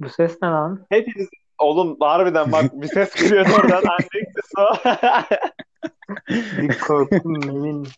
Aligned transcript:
Bu 0.00 0.08
ses 0.08 0.42
ne 0.42 0.48
lan? 0.48 0.86
Hepiniz 0.90 1.28
oğlum 1.58 1.96
harbiden 2.00 2.52
bak 2.52 2.64
bir 2.72 2.86
ses 2.86 3.14
geliyor 3.14 3.46
oradan. 3.62 3.82
Anne 3.82 4.06
sesi 4.34 4.60
o. 4.60 4.74
Bir 6.62 6.78
korktum 6.78 7.34
emin. 7.42 7.88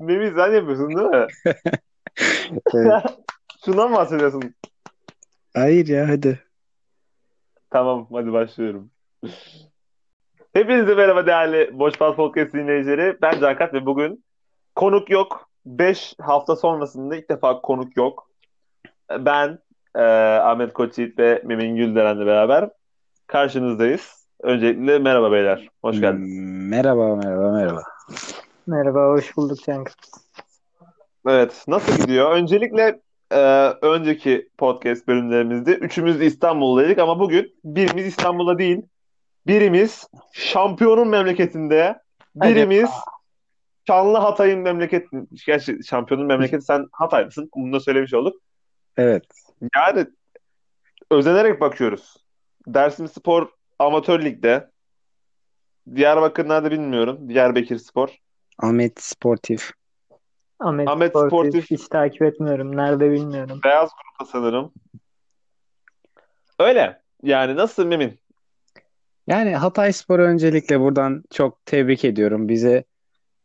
Memi 0.00 0.32
sen 0.36 0.52
yapıyorsun 0.52 0.88
değil 0.88 1.08
mi? 1.08 1.26
Evet. 2.74 3.02
Şundan 3.64 3.90
mı 3.90 3.96
bahsediyorsun? 3.96 4.54
Hayır 5.54 5.86
ya 5.86 6.08
hadi. 6.08 6.40
Tamam 7.70 8.08
hadi 8.12 8.32
başlıyorum. 8.32 8.90
Hepinize 10.52 10.94
merhaba 10.94 11.26
değerli 11.26 11.78
Boş 11.78 11.98
Pas 11.98 12.16
Podcast 12.16 12.52
dinleyicileri. 12.54 13.16
Ben 13.22 13.40
Cankat 13.40 13.74
ve 13.74 13.86
bugün 13.86 14.24
konuk 14.76 15.10
yok. 15.10 15.48
5 15.66 16.14
hafta 16.20 16.56
sonrasında 16.56 17.16
ilk 17.16 17.30
defa 17.30 17.60
konuk 17.60 17.96
yok. 17.96 18.30
Ben 19.10 19.58
e, 19.96 20.02
Ahmet 20.42 20.72
Koçyiğit 20.72 21.18
ve 21.18 21.42
Memin 21.44 21.76
Gülderen'le 21.76 22.26
beraber 22.26 22.70
karşınızdayız. 23.26 24.26
Öncelikle 24.42 24.98
merhaba 24.98 25.32
beyler. 25.32 25.68
Hoş 25.82 26.00
geldiniz. 26.00 26.38
Merhaba 26.70 27.16
merhaba 27.16 27.52
merhaba. 27.52 27.82
Merhaba, 28.66 29.08
hoş 29.08 29.36
bulduk 29.36 29.58
Cenk. 29.64 29.92
Evet, 31.28 31.64
nasıl 31.68 32.02
gidiyor? 32.02 32.30
Öncelikle 32.30 33.00
e, 33.30 33.38
önceki 33.82 34.48
podcast 34.58 35.08
bölümlerimizde 35.08 35.74
üçümüz 35.74 36.20
de 36.20 36.26
İstanbul'daydık 36.26 36.98
ama 36.98 37.18
bugün 37.18 37.54
birimiz 37.64 38.06
İstanbul'da 38.06 38.58
değil. 38.58 38.82
Birimiz 39.46 40.08
şampiyonun 40.32 41.08
memleketinde, 41.08 41.98
birimiz 42.34 42.90
Şanlı 43.86 44.18
Hatay'ın 44.18 44.60
memleketi. 44.60 45.16
Gerçi 45.46 45.84
şampiyonun 45.84 46.26
memleketi 46.26 46.64
sen 46.66 46.86
Hatay'lısın. 46.92 47.50
Bunu 47.56 47.72
da 47.72 47.80
söylemiş 47.80 48.14
olduk. 48.14 48.36
Evet. 48.96 49.24
Yani 49.76 50.06
özenerek 51.10 51.60
bakıyoruz. 51.60 52.16
Dersim 52.66 53.08
Spor 53.08 53.48
Amatör 53.78 54.24
Lig'de. 54.24 54.70
Diyarbakır 55.94 56.48
nerede 56.48 56.70
bilmiyorum. 56.70 57.28
Diyarbakır 57.28 57.78
Spor. 57.78 58.08
Ahmet 58.58 59.02
Sportif. 59.02 59.70
Ahmet, 60.60 60.88
Ahmet 60.88 61.10
Sportif, 61.10 61.28
Sportif. 61.28 61.70
hiç 61.70 61.88
takip 61.88 62.22
etmiyorum. 62.22 62.76
Nerede 62.76 63.10
bilmiyorum. 63.10 63.60
Beyaz 63.64 63.90
grupta 63.90 64.32
sanırım. 64.32 64.72
Öyle. 66.58 67.02
Yani 67.22 67.56
nasıl 67.56 67.86
Memin? 67.86 68.18
Yani 69.26 69.56
Hatay 69.56 69.92
Spor'u 69.92 70.22
öncelikle 70.22 70.80
buradan 70.80 71.24
çok 71.30 71.66
tebrik 71.66 72.04
ediyorum. 72.04 72.48
Bize 72.48 72.84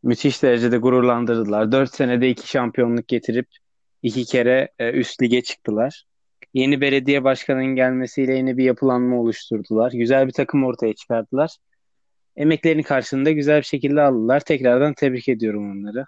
müthiş 0.04 0.44
derecede 0.44 0.78
gururlandırdılar. 0.78 1.72
4 1.72 1.96
senede 1.96 2.30
2 2.30 2.48
şampiyonluk 2.48 3.08
getirip 3.08 3.48
2 4.04 4.26
kere 4.26 4.70
e, 4.80 4.92
üst 4.92 5.22
lige 5.22 5.42
çıktılar. 5.42 6.04
Yeni 6.54 6.82
belediye 6.82 7.24
başkanının 7.24 7.76
gelmesiyle 7.76 8.34
yeni 8.34 8.58
bir 8.58 8.64
yapılanma 8.64 9.20
oluşturdular. 9.20 9.92
Güzel 9.92 10.28
bir 10.28 10.32
takım 10.32 10.64
ortaya 10.64 10.94
çıkardılar. 10.94 11.58
Emeklerinin 12.36 12.84
karşılığında 12.84 13.32
güzel 13.32 13.58
bir 13.58 13.66
şekilde 13.66 14.02
aldılar. 14.02 14.40
Tekrardan 14.40 14.94
tebrik 14.94 15.30
ediyorum 15.30 15.72
onları. 15.72 16.06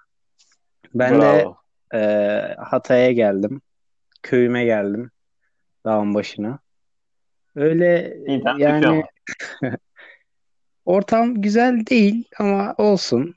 Ben 0.93 1.15
de 1.15 1.19
Bravo. 1.19 1.57
e, 1.93 1.99
Hatay'a 2.57 3.11
geldim. 3.11 3.61
Köyüme 4.23 4.65
geldim. 4.65 5.11
Dağın 5.85 6.13
başına. 6.13 6.59
Öyle 7.55 8.17
İnternet 8.27 8.59
yani... 8.59 9.03
ortam 10.85 11.41
güzel 11.41 11.85
değil 11.85 12.27
ama 12.39 12.75
olsun. 12.77 13.35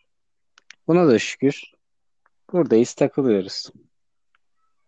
Buna 0.87 1.09
da 1.09 1.19
şükür. 1.19 1.63
Buradayız, 2.53 2.95
takılıyoruz. 2.95 3.71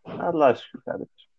Allah 0.05 0.55
şükür 0.55 0.81
kardeşim. 0.81 1.31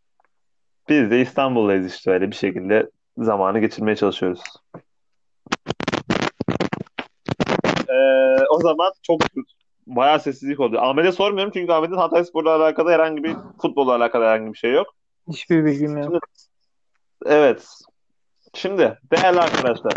Biz 0.89 1.11
de 1.11 1.21
İstanbul'dayız 1.21 1.95
işte 1.95 2.11
öyle 2.11 2.31
bir 2.31 2.35
şekilde 2.35 2.89
zamanı 3.17 3.59
geçirmeye 3.59 3.95
çalışıyoruz. 3.95 4.41
Ee, 7.89 8.45
o 8.49 8.59
zaman 8.59 8.91
çok 9.01 9.21
bayağı 9.87 10.19
sessizlik 10.19 10.59
oldu. 10.59 10.79
Ahmet'e 10.79 11.11
sormuyorum 11.11 11.51
çünkü 11.53 11.71
Ahmet'in 11.71 11.95
Hatayspor'la 11.95 12.55
alakalı 12.55 12.89
herhangi 12.91 13.23
bir 13.23 13.35
futbolla 13.61 13.95
alakalı 13.95 14.23
herhangi 14.23 14.53
bir 14.53 14.57
şey 14.57 14.73
yok. 14.73 14.87
Hiçbir 15.27 15.65
bilgim 15.65 15.97
yok. 15.97 16.23
Evet. 17.25 17.67
Şimdi 18.53 18.99
değerli 19.11 19.39
arkadaşlar. 19.39 19.93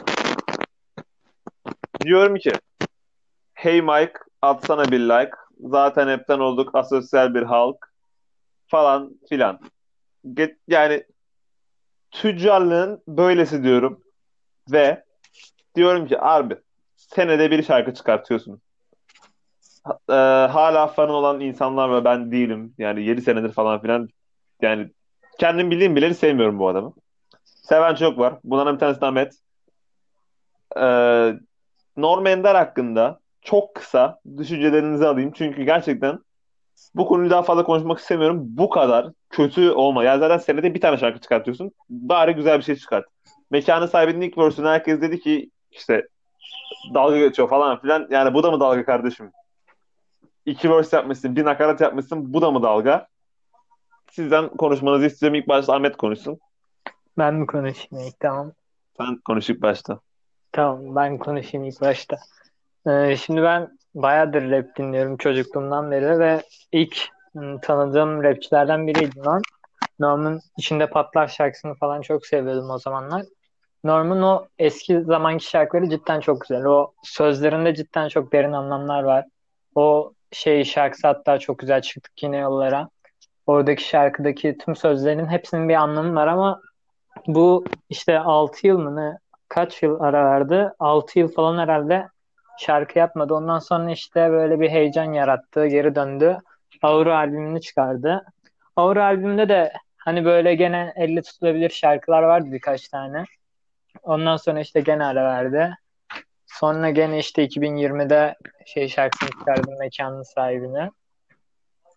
Diyorum 2.01 2.37
ki 2.37 2.53
Hey 3.55 3.83
Mike 3.83 4.13
atsana 4.43 4.91
bir 4.91 5.01
like. 5.01 5.33
Zaten 5.61 6.09
hepten 6.09 6.39
olduk 6.39 6.75
asosyal 6.75 7.35
bir 7.35 7.43
halk 7.43 7.93
falan 8.69 9.21
filan. 9.29 9.61
Yani 10.69 11.05
tüccarlığın 12.11 13.03
böylesi 13.09 13.63
diyorum. 13.63 14.01
Ve 14.73 15.05
diyorum 15.75 16.07
ki 16.07 16.21
abi 16.21 16.57
senede 16.97 17.51
bir 17.51 17.63
şarkı 17.63 17.95
çıkartıyorsun. 17.95 18.61
E, 20.11 20.13
hala 20.53 20.87
fanı 20.87 21.13
olan 21.13 21.41
insanlar 21.41 21.93
ve 21.93 22.05
ben 22.05 22.33
değilim. 22.33 22.75
Yani 22.79 23.03
7 23.03 23.23
senedir 23.23 23.53
falan 23.53 23.83
filan. 23.83 24.09
Yani 24.63 24.91
kendim 25.39 25.71
bildiğim 25.71 25.97
bileli 25.97 26.15
sevmiyorum 26.15 26.59
bu 26.59 26.69
adamı. 26.69 26.93
Seven 27.45 27.95
çok 27.95 28.19
var. 28.19 28.35
Bunların 28.45 28.75
bir 28.75 28.81
tanesi 28.81 29.07
Ahmet. 29.07 29.35
Ee, 30.77 31.35
Norm 31.97 32.27
Ender 32.27 32.55
hakkında 32.55 33.21
çok 33.43 33.75
kısa 33.75 34.21
düşüncelerinizi 34.37 35.07
alayım. 35.07 35.33
Çünkü 35.33 35.63
gerçekten 35.63 36.19
bu 36.95 37.07
konuyu 37.07 37.31
daha 37.31 37.43
fazla 37.43 37.65
konuşmak 37.65 37.99
istemiyorum. 37.99 38.41
Bu 38.43 38.71
kadar 38.71 39.07
kötü 39.31 39.71
olma. 39.71 40.05
Ya 40.05 40.19
zaten 40.19 40.39
senede 40.39 40.75
bir 40.75 40.81
tane 40.81 40.97
şarkı 40.97 41.21
çıkartıyorsun. 41.21 41.73
Bari 41.91 42.33
güzel 42.33 42.59
bir 42.59 42.65
şey 42.65 42.77
çıkart. 42.77 43.07
Mekanın 43.51 43.87
sahibinin 43.87 44.21
ilk 44.21 44.39
verse'ünü 44.39 44.69
herkes 44.69 45.01
dedi 45.01 45.21
ki 45.21 45.51
işte 45.71 46.09
dalga 46.95 47.19
geçiyor 47.19 47.49
falan 47.49 47.81
filan. 47.81 48.07
Yani 48.11 48.35
bu 48.35 48.43
da 48.43 48.51
mı 48.51 48.61
dalga 48.61 48.85
kardeşim? 48.85 49.33
İki 50.47 50.71
verse 50.71 50.97
yapmışsın, 50.97 51.37
bir 51.37 51.45
nakarat 51.45 51.81
yapmışsın. 51.81 52.35
Bu 52.35 52.43
da 52.43 52.51
mı 52.51 52.63
dalga? 52.63 53.07
Sizden 54.11 54.49
konuşmanızı 54.49 55.07
istiyorum. 55.07 55.35
İlk 55.35 55.49
başta 55.49 55.75
Ahmet 55.75 55.97
konuşsun. 55.97 56.39
Ben 57.19 57.35
mi 57.35 57.47
konuşayım 57.47 58.07
ilk? 58.07 58.21
Tamam. 58.21 58.53
Sen 58.97 59.17
konuş 59.25 59.51
ilk 59.51 59.63
başta. 59.63 60.01
Tamam, 60.53 60.97
ben 60.97 61.19
konuşayım 61.19 61.67
ilk 61.67 61.81
başta. 61.81 62.17
Ee, 62.87 63.17
şimdi 63.17 63.43
ben 63.43 63.78
bayağıdır 64.03 64.51
rap 64.51 64.77
dinliyorum 64.77 65.17
çocukluğumdan 65.17 65.91
beri 65.91 66.19
ve 66.19 66.43
ilk 66.73 67.09
ım, 67.37 67.61
tanıdığım 67.61 68.23
rapçilerden 68.23 68.87
biriydi 68.87 69.19
Norm. 69.19 69.43
Norm'un 69.99 70.41
içinde 70.59 70.91
patlar 70.91 71.29
şarkısını 71.29 71.75
falan 71.75 72.01
çok 72.01 72.27
seviyordum 72.27 72.71
o 72.71 72.79
zamanlar. 72.79 73.23
Norm'un 73.85 74.23
o 74.23 74.47
eski 74.59 75.01
zamanki 75.01 75.45
şarkıları 75.45 75.91
cidden 75.91 76.21
çok 76.21 76.41
güzel. 76.41 76.65
O 76.65 76.93
sözlerinde 77.03 77.75
cidden 77.75 78.09
çok 78.09 78.33
derin 78.33 78.53
anlamlar 78.53 79.03
var. 79.03 79.25
O 79.75 80.13
şey 80.33 80.65
şarkısı 80.65 81.07
hatta 81.07 81.39
çok 81.39 81.59
güzel 81.59 81.83
çıktık 81.83 82.23
yine 82.23 82.37
yollara. 82.37 82.89
Oradaki 83.47 83.89
şarkıdaki 83.89 84.59
tüm 84.59 84.77
sözlerin 84.77 85.27
hepsinin 85.27 85.69
bir 85.69 85.75
anlamı 85.75 86.15
var 86.15 86.27
ama 86.27 86.61
bu 87.27 87.65
işte 87.91 88.19
6 88.19 88.67
yıl 88.67 88.79
mı 88.79 88.97
ne 88.97 89.19
kaç 89.49 89.83
yıl 89.83 90.01
ara 90.01 90.25
verdi? 90.25 90.71
6 90.79 91.19
yıl 91.19 91.29
falan 91.29 91.59
herhalde 91.59 92.09
şarkı 92.59 92.99
yapmadı. 92.99 93.35
Ondan 93.35 93.59
sonra 93.59 93.91
işte 93.91 94.31
böyle 94.31 94.61
bir 94.61 94.71
heyecan 94.71 95.13
yarattı. 95.13 95.67
Geri 95.67 95.95
döndü. 95.95 96.39
Aura 96.83 97.17
albümünü 97.17 97.61
çıkardı. 97.61 98.25
Aura 98.77 99.05
albümünde 99.05 99.49
de 99.49 99.73
hani 99.97 100.25
böyle 100.25 100.55
gene 100.55 100.93
elle 100.97 101.23
tutulabilir 101.23 101.71
şarkılar 101.71 102.23
vardı 102.23 102.49
birkaç 102.53 102.89
tane. 102.89 103.25
Ondan 104.03 104.37
sonra 104.37 104.61
işte 104.61 104.81
gene 104.81 105.05
ara 105.05 105.25
verdi. 105.25 105.75
Sonra 106.47 106.91
gene 106.91 107.19
işte 107.19 107.45
2020'de 107.45 108.35
şey 108.67 108.89
şarkısını 108.89 109.31
çıkardı 109.31 109.71
mekanın 109.79 110.23
sahibine. 110.23 110.91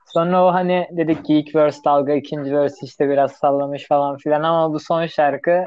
Sonra 0.06 0.46
o 0.46 0.54
hani 0.54 0.88
dedik 0.92 1.26
ki 1.26 1.34
ilk 1.34 1.56
verse 1.56 1.80
dalga, 1.86 2.14
ikinci 2.14 2.54
verse 2.54 2.78
işte 2.82 3.10
biraz 3.10 3.32
sallamış 3.32 3.88
falan 3.88 4.18
filan 4.18 4.44
ama 4.44 4.74
bu 4.74 4.80
son 4.80 5.06
şarkı 5.06 5.64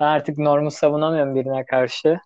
ben 0.00 0.06
artık 0.06 0.38
normu 0.38 0.70
savunamıyorum 0.70 1.34
birine 1.34 1.64
karşı. 1.64 2.20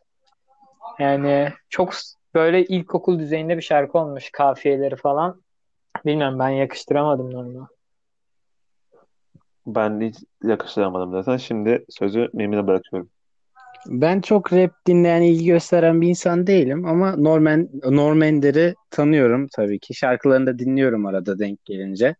Yani 1.03 1.49
çok 1.69 1.93
böyle 2.35 2.65
ilkokul 2.65 3.19
düzeyinde 3.19 3.57
bir 3.57 3.63
şarkı 3.63 3.99
olmuş 3.99 4.31
kafiyeleri 4.33 4.97
falan. 4.97 5.43
Bilmiyorum 6.07 6.39
ben 6.39 6.49
yakıştıramadım 6.49 7.33
normu. 7.33 7.69
Ben 9.67 10.01
hiç 10.01 10.17
yakıştıramadım 10.43 11.11
zaten. 11.13 11.37
Şimdi 11.37 11.85
sözü 11.89 12.31
Memin'e 12.33 12.67
bırakıyorum. 12.67 13.11
Ben 13.87 14.21
çok 14.21 14.53
rap 14.53 14.71
dinleyen, 14.87 15.23
ilgi 15.23 15.47
gösteren 15.47 16.01
bir 16.01 16.09
insan 16.09 16.47
değilim 16.47 16.87
ama 16.87 17.17
Norman, 17.17 17.69
Norm 17.91 18.23
Ender'i 18.23 18.75
tanıyorum 18.91 19.49
tabii 19.57 19.79
ki. 19.79 19.95
Şarkılarını 19.95 20.47
da 20.47 20.59
dinliyorum 20.59 21.07
arada 21.07 21.39
denk 21.39 21.65
gelince. 21.65 22.17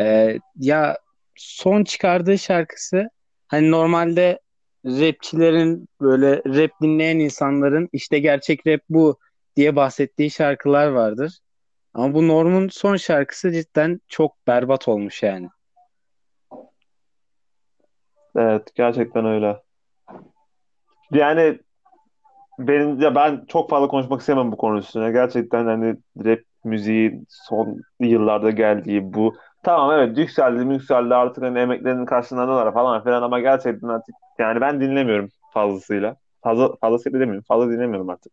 Ee, 0.00 0.38
ya 0.56 0.98
son 1.36 1.84
çıkardığı 1.84 2.38
şarkısı 2.38 3.10
hani 3.48 3.70
normalde 3.70 4.40
rapçilerin 4.84 5.88
böyle 6.00 6.36
rap 6.36 6.70
dinleyen 6.82 7.18
insanların 7.18 7.88
işte 7.92 8.18
gerçek 8.18 8.66
rap 8.66 8.80
bu 8.88 9.18
diye 9.56 9.76
bahsettiği 9.76 10.30
şarkılar 10.30 10.86
vardır. 10.86 11.38
Ama 11.94 12.14
bu 12.14 12.28
Norm'un 12.28 12.68
son 12.68 12.96
şarkısı 12.96 13.52
cidden 13.52 14.00
çok 14.08 14.46
berbat 14.46 14.88
olmuş 14.88 15.22
yani. 15.22 15.48
Evet 18.36 18.74
gerçekten 18.74 19.24
öyle. 19.24 19.62
Yani 21.12 21.58
benim 22.58 23.00
ya 23.00 23.14
ben 23.14 23.44
çok 23.48 23.70
fazla 23.70 23.88
konuşmak 23.88 24.20
istemem 24.20 24.52
bu 24.52 24.56
konu 24.56 24.78
üstüne. 24.78 25.10
Gerçekten 25.10 25.64
hani 25.64 25.96
rap 26.24 26.40
müziği 26.64 27.24
son 27.28 27.80
yıllarda 28.00 28.50
geldiği 28.50 29.14
bu 29.14 29.34
tamam 29.62 29.92
evet 29.92 30.18
yükseldi 30.18 30.72
yükseldi 30.72 31.14
artık 31.14 31.44
hani 31.44 31.58
emeklerinin 31.58 32.06
karşılığındalar 32.06 32.74
falan 32.74 33.04
filan 33.04 33.22
ama 33.22 33.40
gerçekten 33.40 33.88
artık 33.88 34.14
yani 34.38 34.60
ben 34.60 34.80
dinlemiyorum 34.80 35.28
fazlasıyla. 35.52 36.16
Fazla 36.42 36.76
fazlasıyla 36.76 37.20
demiyorum. 37.20 37.44
Fazla 37.48 37.70
dinlemiyorum 37.72 38.10
artık. 38.10 38.32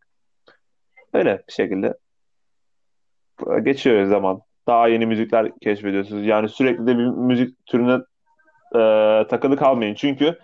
Öyle 1.13 1.43
bir 1.47 1.53
şekilde 1.53 1.97
geçiyor 3.63 4.05
zaman. 4.05 4.41
Daha 4.67 4.87
yeni 4.87 5.05
müzikler 5.05 5.51
keşfediyorsunuz. 5.59 6.25
Yani 6.25 6.49
sürekli 6.49 6.87
de 6.87 6.97
bir 6.97 7.05
müzik 7.05 7.65
türüne 7.65 7.99
e, 8.75 8.79
takılı 9.27 9.57
kalmayın. 9.57 9.95
Çünkü 9.95 10.39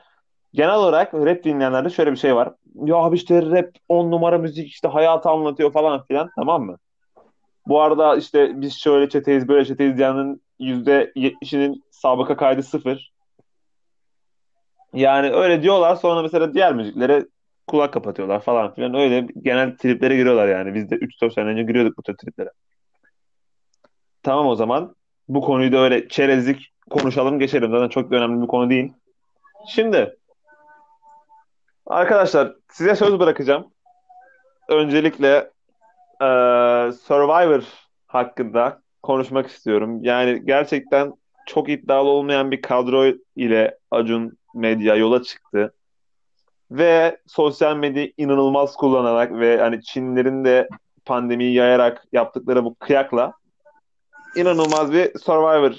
genel 0.54 0.76
olarak 0.76 1.14
rap 1.14 1.44
dinleyenlerde 1.44 1.90
şöyle 1.90 2.12
bir 2.12 2.18
şey 2.18 2.36
var. 2.36 2.54
Ya 2.76 2.96
abi 2.96 3.16
işte 3.16 3.42
rap 3.42 3.70
on 3.90 4.12
numara 4.12 4.38
müzik 4.38 4.68
işte 4.68 4.88
hayatı 4.88 5.30
anlatıyor 5.30 5.72
falan 5.72 6.06
filan 6.06 6.30
tamam 6.36 6.64
mı? 6.64 6.78
Bu 7.68 7.82
arada 7.82 8.16
işte 8.16 8.62
biz 8.62 8.80
şöyle 8.80 9.10
çeteyiz 9.10 9.48
böyle 9.48 9.66
çeteyiz 9.66 9.98
diyenin 9.98 10.42
%70'inin 10.60 11.84
sabıka 11.92 12.38
kaydı 12.38 12.64
sıfır. 12.64 13.14
Yani 14.94 15.32
öyle 15.32 15.64
diyorlar 15.64 15.96
sonra 15.96 16.22
mesela 16.22 16.54
diğer 16.54 16.74
müziklere 16.74 17.26
kulak 17.68 17.94
kapatıyorlar 17.94 18.42
falan 18.42 18.74
filan. 18.74 18.94
Öyle 18.94 19.28
genel 19.42 19.78
triplere 19.78 20.16
giriyorlar 20.16 20.48
yani. 20.48 20.74
Biz 20.74 20.90
de 20.90 20.96
3-4 20.96 21.34
sene 21.34 21.46
önce 21.46 21.64
giriyorduk 21.64 21.98
bu 21.98 22.04
tür 22.04 22.18
triplere. 22.18 22.50
Tamam 24.24 24.48
o 24.48 24.56
zaman. 24.56 24.96
Bu 25.28 25.42
konuyu 25.42 25.72
da 25.72 25.78
öyle 25.78 26.08
çerezlik 26.08 26.74
konuşalım 26.90 27.40
geçelim. 27.40 27.72
Zaten 27.72 27.90
çok 27.90 28.12
da 28.12 28.16
önemli 28.16 28.42
bir 28.42 28.48
konu 28.48 28.70
değil. 28.70 28.94
Şimdi 29.70 30.18
arkadaşlar 31.86 32.56
size 32.72 32.96
söz 32.96 33.20
bırakacağım. 33.20 33.68
Öncelikle 34.70 35.52
e, 36.24 36.92
Survivor 36.92 37.64
hakkında 38.08 38.82
konuşmak 39.04 39.48
istiyorum. 39.48 40.04
Yani 40.04 40.42
gerçekten 40.46 41.14
çok 41.48 41.70
iddialı 41.70 42.10
olmayan 42.10 42.52
bir 42.52 42.62
kadro 42.62 43.06
ile 43.36 43.78
Acun 43.92 44.38
Medya 44.56 44.96
yola 44.96 45.24
çıktı. 45.24 45.74
Ve 46.72 47.18
sosyal 47.28 47.78
medya 47.78 48.08
inanılmaz 48.18 48.76
kullanarak 48.76 49.32
ve 49.32 49.58
hani 49.60 49.82
Çinlerin 49.82 50.46
de 50.46 50.68
pandemiyi 51.06 51.54
yayarak 51.54 52.06
yaptıkları 52.12 52.64
bu 52.64 52.76
kıyakla 52.76 53.34
inanılmaz 54.36 54.94
bir 54.94 55.20
Survivor 55.20 55.74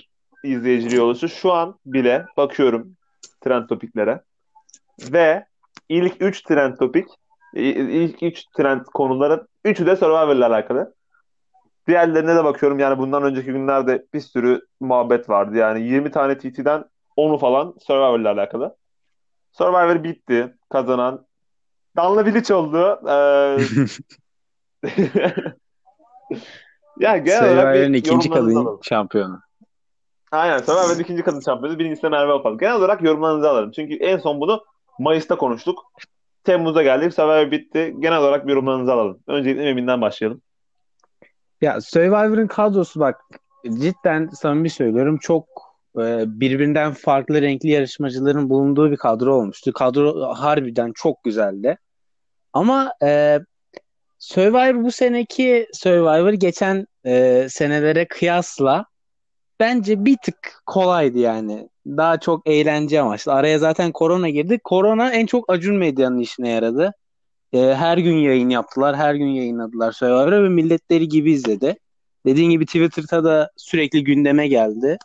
izleyiciliği 0.45 1.01
oluştu. 1.01 1.29
Şu 1.29 1.53
an 1.53 1.79
bile 1.87 2.27
bakıyorum 2.37 2.97
trend 3.41 3.69
topiklere 3.69 4.21
ve 5.13 5.47
ilk 5.89 6.23
3 6.23 6.43
trend 6.43 6.77
topik 6.77 7.09
ilk 7.55 8.23
3 8.23 8.45
trend 8.57 8.85
konuların 8.95 9.49
3'ü 9.65 9.87
de 9.87 9.97
Survivor 9.97 10.37
ile 10.37 10.47
alakalı. 10.47 10.95
Diğerlerine 11.87 12.37
de 12.37 12.45
bakıyorum 12.45 12.79
yani 12.79 12.99
bundan 12.99 13.23
önceki 13.23 13.53
günlerde 13.53 14.07
bir 14.15 14.21
sürü 14.21 14.61
muhabbet 14.81 15.29
vardı. 15.29 15.57
Yani 15.57 15.83
20 15.83 16.11
tane 16.11 16.39
TT'den 16.39 16.85
10'u 17.17 17.39
falan 17.39 17.75
Survivor 17.87 18.21
ile 18.21 18.29
alakalı. 18.29 18.77
Survivor 19.53 20.05
bitti. 20.05 20.55
Kazanan 20.71 21.27
Danla 21.97 22.27
Bilic 22.27 22.55
oldu. 22.55 23.01
Ee... 23.09 23.59
ya 27.01 27.17
genel 27.17 27.75
bir 27.75 27.95
ikinci 27.95 28.31
kadın 28.31 28.55
alalım. 28.55 28.79
şampiyonu. 28.83 29.41
Aynen 30.33 30.59
Survivor 30.59 31.01
ikinci 31.01 31.23
kadın 31.23 31.41
şampiyonu. 31.41 31.79
Birincisi 31.79 32.03
de 32.03 32.09
Merve 32.09 32.33
Opal. 32.33 32.59
Genel 32.59 32.75
olarak 32.75 33.03
yorumlarınızı 33.03 33.51
alırım. 33.51 33.71
Çünkü 33.71 33.95
en 33.95 34.19
son 34.19 34.41
bunu 34.41 34.65
Mayıs'ta 34.99 35.37
konuştuk. 35.37 35.93
Temmuz'a 36.45 36.83
geldik. 36.83 37.15
Survivor 37.15 37.51
bitti. 37.51 37.95
Genel 37.99 38.19
olarak 38.19 38.49
yorumlarınızı 38.49 38.93
alalım. 38.93 39.21
Öncelikle 39.27 39.63
Emin'den 39.63 40.01
başlayalım. 40.01 40.43
Ya 41.61 41.81
Survivor'ın 41.81 42.47
kadrosu 42.47 43.01
bak 43.01 43.21
cidden 43.65 44.27
samimi 44.27 44.71
söylüyorum 44.71 45.19
çok 45.19 45.47
e, 45.99 46.25
birbirinden 46.27 46.93
farklı 46.93 47.43
renkli 47.43 47.71
yarışmacıların 47.71 48.51
bulunduğu 48.51 48.91
bir 48.91 48.97
kadro 48.97 49.35
olmuştu. 49.35 49.73
Kadro 49.73 50.35
harbiden 50.35 50.93
çok 50.95 51.25
güzeldi. 51.25 51.79
Ama 52.53 52.93
e, 53.03 53.41
Survivor 54.19 54.85
bu 54.85 54.93
seneki 54.93 55.69
Survivor 55.73 56.33
geçen 56.33 56.87
e, 57.07 57.47
senelere 57.51 58.09
kıyasla 58.09 58.85
bence 59.61 60.05
bir 60.05 60.17
tık 60.23 60.63
kolaydı 60.67 61.19
yani. 61.19 61.69
Daha 61.87 62.21
çok 62.21 62.47
eğlence 62.47 63.01
amaçlı. 63.01 63.33
Araya 63.33 63.59
zaten 63.59 63.93
korona 63.93 64.29
girdi. 64.29 64.61
Korona 64.65 65.11
en 65.11 65.27
çok 65.27 65.53
Acun 65.53 65.77
Medya'nın 65.77 66.19
işine 66.19 66.49
yaradı. 66.49 66.93
Ee, 67.53 67.59
her 67.59 67.99
gün 67.99 68.17
yayın 68.17 68.49
yaptılar. 68.49 68.97
Her 68.97 69.15
gün 69.15 69.29
yayınladılar 69.29 69.93
Survivor'ı 69.93 70.45
ve 70.45 70.49
milletleri 70.49 71.09
gibi 71.09 71.33
izledi. 71.33 71.77
Dediğin 72.27 72.51
gibi 72.51 72.67
Twitter'da 72.67 73.25
da 73.25 73.51
sürekli 73.57 74.05
gündeme 74.05 74.49
geldi. 74.49 74.99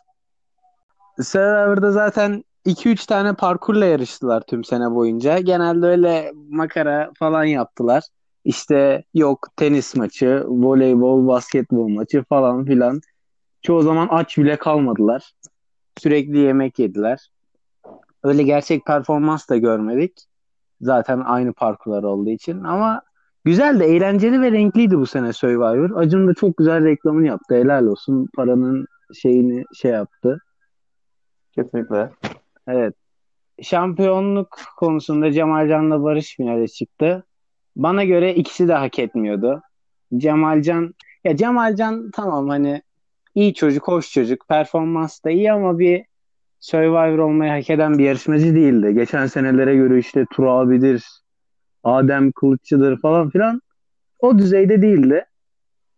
Survivor'da 1.22 1.92
zaten 1.92 2.44
2-3 2.66 3.06
tane 3.06 3.34
parkurla 3.34 3.84
yarıştılar 3.84 4.40
tüm 4.40 4.64
sene 4.64 4.90
boyunca. 4.90 5.38
Genelde 5.38 5.86
öyle 5.86 6.32
makara 6.48 7.10
falan 7.18 7.44
yaptılar. 7.44 8.04
İşte 8.44 9.04
yok 9.14 9.48
tenis 9.56 9.96
maçı, 9.96 10.44
voleybol, 10.48 11.26
basketbol 11.26 11.88
maçı 11.88 12.24
falan 12.28 12.64
filan. 12.64 13.00
Çoğu 13.62 13.82
zaman 13.82 14.08
aç 14.10 14.38
bile 14.38 14.56
kalmadılar. 14.56 15.32
Sürekli 16.00 16.38
yemek 16.38 16.78
yediler. 16.78 17.30
Öyle 18.22 18.42
gerçek 18.42 18.86
performans 18.86 19.48
da 19.48 19.56
görmedik. 19.56 20.12
Zaten 20.80 21.20
aynı 21.20 21.52
parkurlar 21.52 22.02
olduğu 22.02 22.30
için 22.30 22.64
ama 22.64 23.02
güzel 23.44 23.80
de 23.80 23.84
eğlenceli 23.84 24.40
ve 24.40 24.52
renkliydi 24.52 24.98
bu 24.98 25.06
sene 25.06 25.32
Survivor. 25.32 25.90
Acun 25.96 26.28
da 26.28 26.34
çok 26.34 26.56
güzel 26.56 26.84
reklamını 26.84 27.26
yaptı. 27.26 27.54
Helal 27.54 27.86
olsun. 27.86 28.28
Paranın 28.36 28.86
şeyini 29.22 29.64
şey 29.74 29.90
yaptı. 29.90 30.38
Kesinlikle. 31.52 32.10
Evet. 32.68 32.94
Şampiyonluk 33.62 34.58
konusunda 34.76 35.32
Cemalcan'la 35.32 36.02
Barış 36.02 36.36
finale 36.36 36.68
çıktı. 36.68 37.24
Bana 37.76 38.04
göre 38.04 38.34
ikisi 38.34 38.68
de 38.68 38.74
hak 38.74 38.98
etmiyordu. 38.98 39.62
Cemalcan 40.16 40.94
ya 41.24 41.36
Cemalcan 41.36 42.10
tamam 42.10 42.48
hani 42.48 42.82
iyi 43.40 43.54
çocuk, 43.54 43.88
hoş 43.88 44.12
çocuk. 44.12 44.48
Performans 44.48 45.24
da 45.24 45.30
iyi 45.30 45.52
ama 45.52 45.78
bir 45.78 46.04
Survivor 46.60 47.18
olmayı 47.18 47.50
hak 47.52 47.70
eden 47.70 47.98
bir 47.98 48.04
yarışmacı 48.04 48.54
değildi. 48.54 48.94
Geçen 48.94 49.26
senelere 49.26 49.76
göre 49.76 49.98
işte 49.98 50.26
Tur 50.32 50.46
abidir, 50.46 51.04
Adem 51.84 52.32
Kılıççıdır 52.32 53.00
falan 53.00 53.30
filan 53.30 53.60
o 54.18 54.38
düzeyde 54.38 54.82
değildi. 54.82 55.24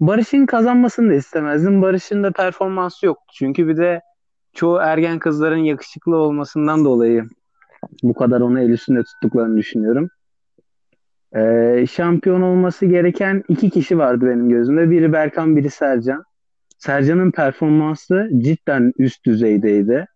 Barış'ın 0.01 0.47
kazanmasını 0.47 1.11
da 1.11 1.15
istemezdim. 1.15 1.83
Barış'ın 1.83 2.23
da 2.23 2.33
performansı 2.33 3.07
yok. 3.07 3.19
Çünkü 3.35 3.69
bir 3.69 3.77
de 3.77 4.01
çoğu 4.53 4.79
ergen 4.79 5.19
kızların 5.19 5.65
yakışıklı 5.65 6.17
olmasından 6.17 6.85
dolayı 6.85 7.25
bu 8.03 8.15
kadar 8.15 8.41
onu 8.41 8.61
el 8.61 8.71
üstünde 8.71 9.03
tuttuklarını 9.03 9.57
düşünüyorum. 9.57 10.09
Ee, 11.37 11.87
şampiyon 11.91 12.43
olması 12.43 12.87
gereken 12.87 13.45
iki 13.49 13.71
kişi 13.71 13.99
vardı 13.99 14.27
benim 14.27 14.49
gözümde. 14.49 14.91
Biri 14.91 15.13
Berkan, 15.13 15.57
biri 15.57 15.71
Sercan. 15.71 16.25
Sercan'ın 16.83 17.31
performansı 17.31 18.31
cidden 18.39 18.93
üst 18.99 19.27
düzeydeydi. 19.27 20.07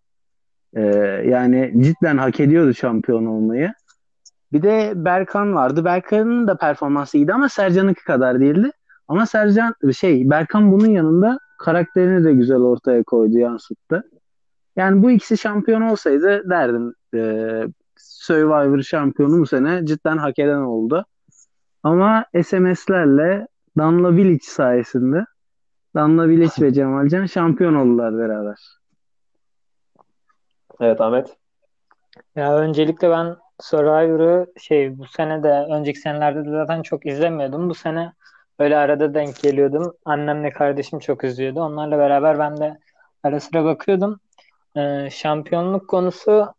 Ee, 0.73 0.81
yani 1.25 1.73
cidden 1.77 2.17
hak 2.17 2.39
ediyordu 2.39 2.73
şampiyon 2.73 3.25
olmayı. 3.25 3.73
Bir 4.53 4.61
de 4.61 4.93
Berkan 4.95 5.55
vardı. 5.55 5.85
Berkan'ın 5.85 6.47
da 6.47 6.57
performansı 6.57 7.17
iyiydi 7.17 7.33
ama 7.33 7.49
Sercan'ınki 7.49 8.03
kadar 8.03 8.39
değildi. 8.39 8.71
Ama 9.07 9.25
Sercan 9.25 9.73
şey 9.97 10.29
Berkan 10.29 10.71
bunun 10.71 10.89
yanında 10.89 11.39
karakterini 11.59 12.23
de 12.23 12.33
güzel 12.33 12.57
ortaya 12.57 13.03
koydu, 13.03 13.37
yansıttı. 13.37 14.03
Yani 14.75 15.03
bu 15.03 15.11
ikisi 15.11 15.37
şampiyon 15.37 15.81
olsaydı 15.81 16.49
derdim 16.49 16.93
e, 17.13 17.63
Survivor 17.97 18.81
şampiyonu 18.81 19.39
bu 19.39 19.45
sene 19.45 19.85
cidden 19.85 20.17
hak 20.17 20.39
eden 20.39 20.61
oldu. 20.61 21.05
Ama 21.83 22.25
SMS'lerle 22.43 23.47
Danla 23.77 24.15
Village 24.15 24.39
sayesinde 24.41 25.25
Danla 25.97 26.29
Village 26.29 26.61
ve 26.61 26.73
Cemalcan 26.73 27.25
şampiyon 27.25 27.73
oldular 27.73 28.17
beraber. 28.17 28.57
Evet 30.79 31.01
Ahmet. 31.01 31.37
Ya 32.35 32.57
öncelikle 32.57 33.09
ben 33.09 33.35
Survivor'ı 33.59 34.47
şey 34.57 34.97
bu 34.97 35.07
sene 35.07 35.43
de 35.43 35.49
önceki 35.49 35.99
senelerde 35.99 36.45
de 36.45 36.49
zaten 36.49 36.81
çok 36.81 37.05
izlemiyordum. 37.05 37.69
Bu 37.69 37.73
sene 37.73 38.13
öyle 38.59 38.77
arada 38.77 39.13
denk 39.13 39.39
geliyordum. 39.41 39.93
Annemle 40.05 40.49
kardeşim 40.49 40.99
çok 40.99 41.23
izliyordu. 41.23 41.61
Onlarla 41.61 41.97
beraber 41.97 42.39
ben 42.39 42.57
de 42.57 42.77
ara 43.23 43.39
sıra 43.39 43.65
bakıyordum. 43.65 44.19
Ee, 44.75 45.09
şampiyonluk 45.11 45.87
konusu 45.87 46.53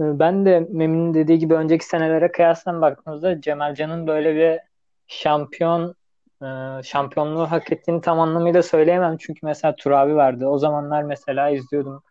e, 0.00 0.18
ben 0.18 0.46
de 0.46 0.68
Memin'in 0.70 1.14
dediği 1.14 1.38
gibi 1.38 1.54
önceki 1.54 1.86
senelere 1.86 2.32
kıyasla 2.32 2.80
baktığımızda 2.80 3.40
Cemalcan'ın 3.40 4.06
böyle 4.06 4.34
bir 4.34 4.60
şampiyon 5.06 5.94
e, 6.42 6.82
şampiyonluğu 6.82 7.50
hak 7.50 7.72
ettiğini 7.72 8.00
tam 8.00 8.20
anlamıyla 8.20 8.62
söyleyemem. 8.62 9.16
Çünkü 9.16 9.46
mesela 9.46 9.76
Turabi 9.76 10.16
vardı. 10.16 10.46
O 10.46 10.58
zamanlar 10.58 11.02
mesela 11.02 11.50
izliyordum. 11.50 12.02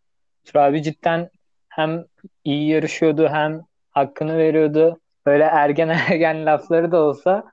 Turabi 0.45 0.83
cidden 0.83 1.29
hem 1.69 2.05
iyi 2.43 2.69
yarışıyordu 2.69 3.27
hem 3.27 3.61
hakkını 3.91 4.37
veriyordu. 4.37 4.99
Böyle 5.25 5.43
ergen 5.43 5.89
ergen 6.09 6.45
lafları 6.45 6.91
da 6.91 6.97
olsa 6.97 7.43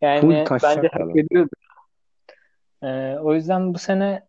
yani 0.00 0.44
bence 0.50 0.88
hak 0.92 1.16
ediyordu. 1.16 1.50
Ee, 2.82 3.16
o 3.20 3.34
yüzden 3.34 3.74
bu 3.74 3.78
sene 3.78 4.22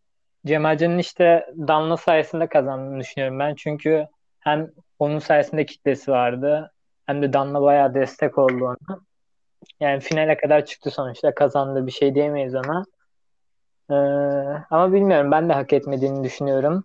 Cemalcan'ın 0.45 0.97
işte 0.97 1.53
Danla 1.57 1.97
sayesinde 1.97 2.47
kazandığını 2.47 2.99
düşünüyorum 2.99 3.39
ben. 3.39 3.55
Çünkü 3.55 4.07
hem 4.39 4.71
onun 4.99 5.19
sayesinde 5.19 5.65
kitlesi 5.65 6.11
vardı 6.11 6.71
hem 7.05 7.21
de 7.21 7.33
Danla 7.33 7.61
bayağı 7.61 7.93
destek 7.93 8.37
oldu 8.37 8.65
ona. 8.65 8.99
Yani 9.79 9.99
finale 9.99 10.37
kadar 10.37 10.65
çıktı 10.65 10.91
sonuçta. 10.91 11.35
Kazandı 11.35 11.87
bir 11.87 11.91
şey 11.91 12.15
diyemeyiz 12.15 12.55
ona. 12.55 12.85
Ee, 13.89 13.93
ama 14.69 14.93
bilmiyorum. 14.93 15.31
Ben 15.31 15.49
de 15.49 15.53
hak 15.53 15.73
etmediğini 15.73 16.23
düşünüyorum. 16.23 16.83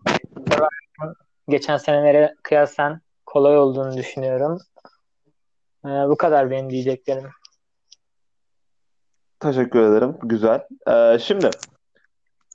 Geçen 1.48 1.76
senelere 1.76 2.34
kıyasen 2.42 3.00
kolay 3.26 3.58
olduğunu 3.58 3.96
düşünüyorum. 3.96 4.58
Ee, 5.84 5.88
bu 5.88 6.16
kadar 6.16 6.50
benim 6.50 6.70
diyeceklerim. 6.70 7.30
Teşekkür 9.40 9.82
ederim. 9.82 10.16
Güzel. 10.22 10.66
Ee, 10.88 11.18
şimdi 11.18 11.50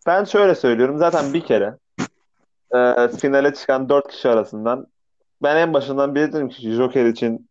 ben 0.08 0.24
şöyle 0.24 0.56
söylüyorum. 0.56 0.98
Zaten 0.98 1.34
bir 1.34 1.46
kere 1.46 1.78
e, 2.72 3.08
finale 3.08 3.54
çıkan 3.54 3.90
dört 3.90 4.08
kişi 4.08 4.30
arasından 4.30 4.88
ben 5.44 5.56
en 5.56 5.74
başından 5.74 6.16
beri 6.16 6.34
dedim 6.34 6.50
ki 6.50 6.72
Joker 6.72 7.06
için 7.06 7.47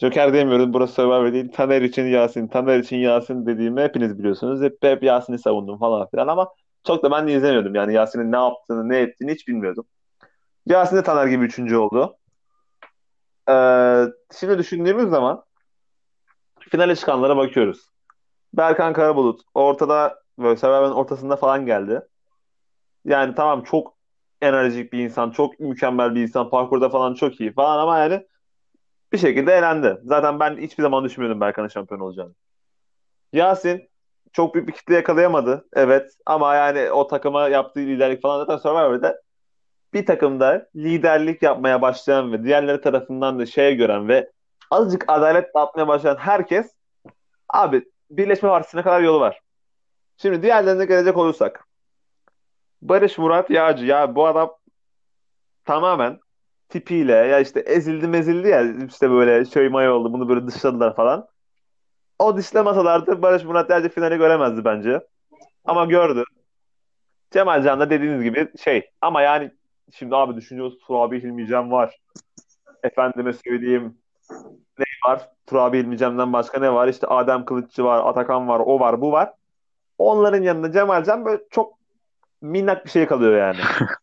Joker 0.00 0.32
demiyorum. 0.32 0.72
Burası 0.72 0.94
Survivor 0.94 1.32
değil. 1.32 1.52
Taner 1.52 1.82
için 1.82 2.06
Yasin. 2.06 2.48
Taner 2.48 2.78
için 2.78 2.96
Yasin 2.96 3.46
dediğimi 3.46 3.80
hepiniz 3.80 4.18
biliyorsunuz. 4.18 4.62
Hep, 4.62 4.76
hep 4.82 5.02
Yasin'i 5.02 5.38
savundum 5.38 5.78
falan 5.78 6.08
filan 6.10 6.28
ama 6.28 6.48
çok 6.86 7.02
da 7.02 7.10
ben 7.10 7.28
de 7.28 7.32
izlemiyordum. 7.32 7.74
Yani 7.74 7.94
Yasin'in 7.94 8.32
ne 8.32 8.36
yaptığını, 8.36 8.88
ne 8.88 8.98
ettiğini 8.98 9.32
hiç 9.32 9.48
bilmiyordum. 9.48 9.84
Yasin 10.66 10.96
de 10.96 11.02
Taner 11.02 11.26
gibi 11.26 11.44
üçüncü 11.44 11.76
oldu. 11.76 12.16
Ee, 13.48 14.04
şimdi 14.38 14.58
düşündüğümüz 14.58 15.10
zaman 15.10 15.44
finale 16.60 16.96
çıkanlara 16.96 17.36
bakıyoruz. 17.36 17.90
Berkan 18.54 18.92
Karabulut 18.92 19.40
ortada 19.54 20.22
böyle 20.38 20.56
Survivor'ın 20.56 20.92
ortasında 20.92 21.36
falan 21.36 21.66
geldi. 21.66 22.00
Yani 23.04 23.34
tamam 23.34 23.62
çok 23.62 23.94
enerjik 24.42 24.92
bir 24.92 24.98
insan, 24.98 25.30
çok 25.30 25.60
mükemmel 25.60 26.14
bir 26.14 26.22
insan, 26.22 26.50
parkurda 26.50 26.88
falan 26.88 27.14
çok 27.14 27.40
iyi 27.40 27.52
falan 27.52 27.78
ama 27.78 27.98
yani 27.98 28.26
bir 29.12 29.18
şekilde 29.18 29.52
elendi. 29.52 29.98
Zaten 30.04 30.40
ben 30.40 30.56
hiçbir 30.56 30.82
zaman 30.82 31.04
düşünmüyordum 31.04 31.40
Berkan'ın 31.40 31.68
şampiyon 31.68 32.00
olacağını. 32.00 32.34
Yasin 33.32 33.90
çok 34.32 34.54
büyük 34.54 34.68
bir 34.68 34.72
kitle 34.72 34.94
yakalayamadı. 34.94 35.68
Evet 35.72 36.12
ama 36.26 36.54
yani 36.54 36.90
o 36.90 37.06
takıma 37.06 37.48
yaptığı 37.48 37.80
liderlik 37.80 38.22
falan 38.22 38.38
zaten 38.38 38.56
Survivor'da 38.56 39.22
bir 39.92 40.06
takımda 40.06 40.68
liderlik 40.76 41.42
yapmaya 41.42 41.82
başlayan 41.82 42.32
ve 42.32 42.44
diğerleri 42.44 42.80
tarafından 42.80 43.38
da 43.38 43.46
şeye 43.46 43.74
gören 43.74 44.08
ve 44.08 44.32
azıcık 44.70 45.04
adalet 45.08 45.54
dağıtmaya 45.54 45.88
başlayan 45.88 46.16
herkes 46.16 46.74
abi 47.48 47.84
Birleşme 48.10 48.48
Partisi'ne 48.48 48.82
kadar 48.82 49.00
yolu 49.00 49.20
var. 49.20 49.40
Şimdi 50.16 50.42
diğerlerine 50.42 50.84
gelecek 50.84 51.16
olursak 51.16 51.66
Barış 52.82 53.18
Murat 53.18 53.50
Yağcı 53.50 53.86
ya 53.86 54.14
bu 54.14 54.26
adam 54.26 54.56
tamamen 55.64 56.20
tipiyle 56.70 57.12
ya 57.12 57.40
işte 57.40 57.60
ezildi 57.60 58.08
mezildi 58.08 58.48
ya 58.48 58.86
işte 58.86 59.10
böyle 59.10 59.44
şey 59.44 59.68
may 59.68 59.90
oldu 59.90 60.12
bunu 60.12 60.28
böyle 60.28 60.46
dışladılar 60.46 60.96
falan. 60.96 61.26
O 62.18 62.36
dışlamasalardı 62.36 63.22
Barış 63.22 63.44
Murat 63.44 63.70
Yağcı 63.70 63.88
finali 63.88 64.18
göremezdi 64.18 64.64
bence. 64.64 65.00
Ama 65.64 65.84
gördü. 65.84 66.24
Cemal 67.30 67.62
Can 67.62 67.80
da 67.80 67.90
dediğiniz 67.90 68.22
gibi 68.22 68.48
şey 68.64 68.90
ama 69.00 69.22
yani 69.22 69.50
şimdi 69.92 70.16
abi 70.16 70.36
düşünüyoruz 70.36 70.78
Turabi 70.78 71.22
Hilmi 71.22 71.46
Cem 71.46 71.70
var. 71.70 71.96
Efendime 72.82 73.32
söyleyeyim 73.32 73.98
ne 74.78 74.84
var? 75.10 75.28
Turabi 75.46 75.78
Hilmi 75.78 76.32
başka 76.32 76.60
ne 76.60 76.72
var? 76.72 76.88
İşte 76.88 77.06
Adem 77.06 77.44
Kılıççı 77.44 77.84
var, 77.84 78.08
Atakan 78.08 78.48
var, 78.48 78.60
o 78.60 78.80
var, 78.80 79.00
bu 79.00 79.12
var. 79.12 79.32
Onların 79.98 80.42
yanında 80.42 80.72
Cemal 80.72 81.04
Can 81.04 81.24
böyle 81.24 81.42
çok 81.50 81.78
minnak 82.40 82.84
bir 82.84 82.90
şey 82.90 83.06
kalıyor 83.06 83.38
yani. 83.38 83.58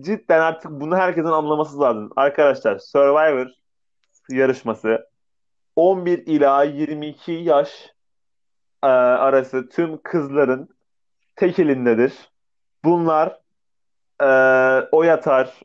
Cidden 0.00 0.40
artık 0.40 0.70
bunu 0.70 0.96
herkesin 0.96 1.28
anlaması 1.28 1.80
lazım. 1.80 2.10
Arkadaşlar 2.16 2.78
Survivor 2.78 3.46
yarışması 4.28 5.08
11 5.76 6.26
ila 6.26 6.64
22 6.64 7.32
yaş 7.32 7.90
e, 8.82 8.86
arası 8.86 9.68
tüm 9.68 10.02
kızların 10.02 10.68
tek 11.36 11.58
elindedir. 11.58 12.12
Bunlar 12.84 13.40
e, 14.22 14.26
oy 14.92 15.10
atar, 15.10 15.60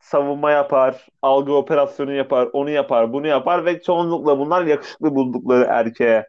savunma 0.00 0.50
yapar, 0.50 1.06
algı 1.22 1.52
operasyonu 1.52 2.12
yapar, 2.12 2.48
onu 2.52 2.70
yapar, 2.70 3.12
bunu 3.12 3.26
yapar 3.26 3.64
ve 3.64 3.82
çoğunlukla 3.82 4.38
bunlar 4.38 4.64
yakışıklı 4.64 5.14
buldukları 5.14 5.64
erkeğe 5.64 6.28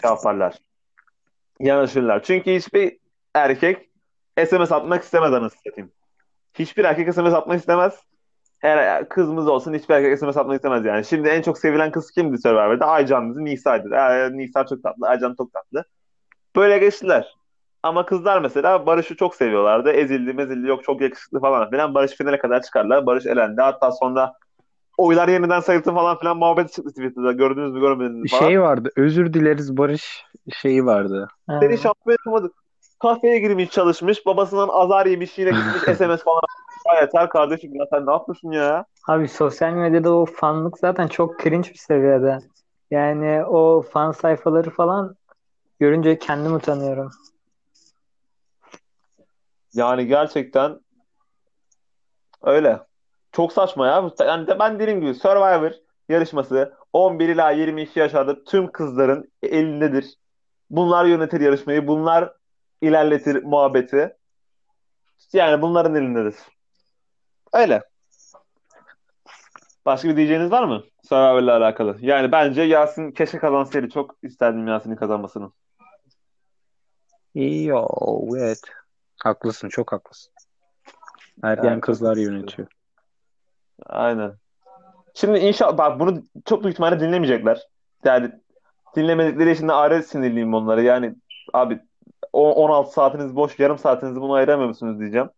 şey 0.00 0.10
yaparlar. 0.10 0.54
Yanaşırlar. 1.60 2.22
Çünkü 2.22 2.54
hiçbir 2.54 2.98
erkek 3.34 3.90
SMS 4.46 4.72
atmak 4.72 5.02
istemez 5.02 5.32
anasını 5.32 5.60
satayım. 5.66 5.92
Hiçbir 6.54 6.84
erkek 6.84 7.14
SMS 7.14 7.34
atmak 7.34 7.58
istemez. 7.58 7.94
Her 8.58 9.08
kızımız 9.08 9.48
olsun 9.48 9.74
hiçbir 9.74 9.94
erkek 9.94 10.18
SMS 10.18 10.36
atmak 10.36 10.56
istemez 10.56 10.84
yani. 10.84 11.04
Şimdi 11.04 11.28
en 11.28 11.42
çok 11.42 11.58
sevilen 11.58 11.90
kız 11.90 12.10
kimdi 12.10 12.38
Survivor'da? 12.38 12.86
Aycan'dı, 12.86 13.44
Nisa'ydı. 13.44 13.94
Ee, 13.94 14.38
Nisa 14.38 14.66
çok 14.66 14.82
tatlı, 14.82 15.06
Aycan 15.06 15.34
çok 15.38 15.52
tatlı. 15.52 15.84
Böyle 16.56 16.78
geçtiler. 16.78 17.34
Ama 17.82 18.06
kızlar 18.06 18.40
mesela 18.40 18.86
Barış'ı 18.86 19.16
çok 19.16 19.34
seviyorlardı. 19.34 19.90
Ezildi, 19.90 20.32
mezildi, 20.32 20.68
yok 20.68 20.84
çok 20.84 21.00
yakışıklı 21.00 21.40
falan 21.40 21.70
filan. 21.70 21.94
Barış 21.94 22.12
finale 22.12 22.38
kadar 22.38 22.62
çıkarlar. 22.62 23.06
Barış 23.06 23.26
elendi. 23.26 23.60
Hatta 23.60 23.92
sonra 23.92 24.32
oylar 24.98 25.28
yeniden 25.28 25.60
sayıldı 25.60 25.94
falan 25.94 26.18
filan 26.18 26.36
muhabbet 26.36 26.72
çıktı 26.72 26.90
Twitter'da. 26.90 27.32
Gördünüz 27.32 27.72
mü 27.72 27.80
görmediniz 27.80 28.22
mi 28.22 28.28
falan. 28.28 28.48
Şey 28.48 28.60
vardı. 28.60 28.90
Özür 28.96 29.32
dileriz 29.32 29.76
Barış 29.76 30.24
şeyi 30.54 30.86
vardı. 30.86 31.28
Seni 31.48 31.78
şampiyon 31.78 32.16
yapamadık. 32.26 32.61
Kafeye 33.02 33.38
girmiş 33.38 33.70
çalışmış. 33.70 34.26
Babasından 34.26 34.68
azar 34.72 35.06
yemiş 35.06 35.38
yine 35.38 35.50
gitmiş 35.50 35.82
SMS 35.96 36.24
falan. 36.24 36.42
Ya 36.86 37.00
yeter 37.00 37.28
kardeşim 37.28 37.74
ya 37.74 37.86
sen 37.90 38.06
ne 38.06 38.10
yapıyorsun 38.12 38.50
ya? 38.52 38.84
Abi 39.08 39.28
sosyal 39.28 39.72
medyada 39.72 40.14
o 40.14 40.26
fanlık 40.26 40.78
zaten 40.78 41.08
çok 41.08 41.40
cringe 41.40 41.70
bir 41.70 41.78
seviyede. 41.78 42.38
Yani 42.90 43.44
o 43.44 43.82
fan 43.82 44.12
sayfaları 44.12 44.70
falan 44.70 45.16
görünce 45.80 46.18
kendim 46.18 46.54
utanıyorum. 46.54 47.10
Yani 49.74 50.06
gerçekten 50.06 50.80
öyle. 52.42 52.80
Çok 53.32 53.52
saçma 53.52 53.86
ya. 53.86 54.10
Yani 54.20 54.46
de 54.46 54.58
ben 54.58 54.78
dediğim 54.78 55.00
gibi 55.00 55.14
Survivor 55.14 55.72
yarışması 56.08 56.74
11 56.92 57.28
ila 57.28 57.50
22 57.50 57.98
yaş 57.98 58.14
arasında 58.14 58.44
tüm 58.44 58.72
kızların 58.72 59.32
elindedir. 59.42 60.14
Bunlar 60.70 61.04
yönetir 61.04 61.40
yarışmayı. 61.40 61.86
Bunlar 61.86 62.41
ilerletir 62.82 63.42
muhabbeti. 63.42 64.16
Yani 65.32 65.62
bunların 65.62 65.94
elindedir. 65.94 66.34
Öyle. 67.52 67.82
Başka 69.86 70.08
bir 70.08 70.16
diyeceğiniz 70.16 70.50
var 70.50 70.64
mı? 70.64 70.82
Survivor'la 71.08 71.56
alakalı. 71.56 71.96
Yani 72.00 72.32
bence 72.32 72.62
Yasin 72.62 73.12
keşke 73.12 73.38
kazansaydı. 73.38 73.88
Çok 73.88 74.16
isterdim 74.22 74.68
Yasin'in 74.68 74.96
kazanmasını. 74.96 75.52
Yo, 77.34 77.88
evet. 78.36 78.60
Haklısın, 79.22 79.68
çok 79.68 79.92
haklısın. 79.92 80.32
Ergen 81.42 81.64
Yani 81.64 81.80
kızlar 81.80 82.16
yönetiyor. 82.16 82.68
Aynen. 83.86 84.32
Şimdi 85.14 85.38
inşallah 85.38 85.78
bak 85.78 86.00
bunu 86.00 86.22
çok 86.44 86.62
büyük 86.62 86.72
ihtimalle 86.72 87.00
dinlemeyecekler. 87.00 87.68
Yani 88.04 88.32
dinlemedikleri 88.96 89.50
için 89.50 89.68
de 89.68 89.72
ayrı 89.72 90.02
sinirliyim 90.02 90.54
onlara. 90.54 90.82
Yani 90.82 91.14
abi 91.52 91.80
16 92.32 92.92
saatiniz 92.92 93.36
boş, 93.36 93.58
yarım 93.58 93.78
saatinizi 93.78 94.20
buna 94.20 94.34
ayıramıyorsunuz 94.34 95.00
diyeceğim. 95.00 95.30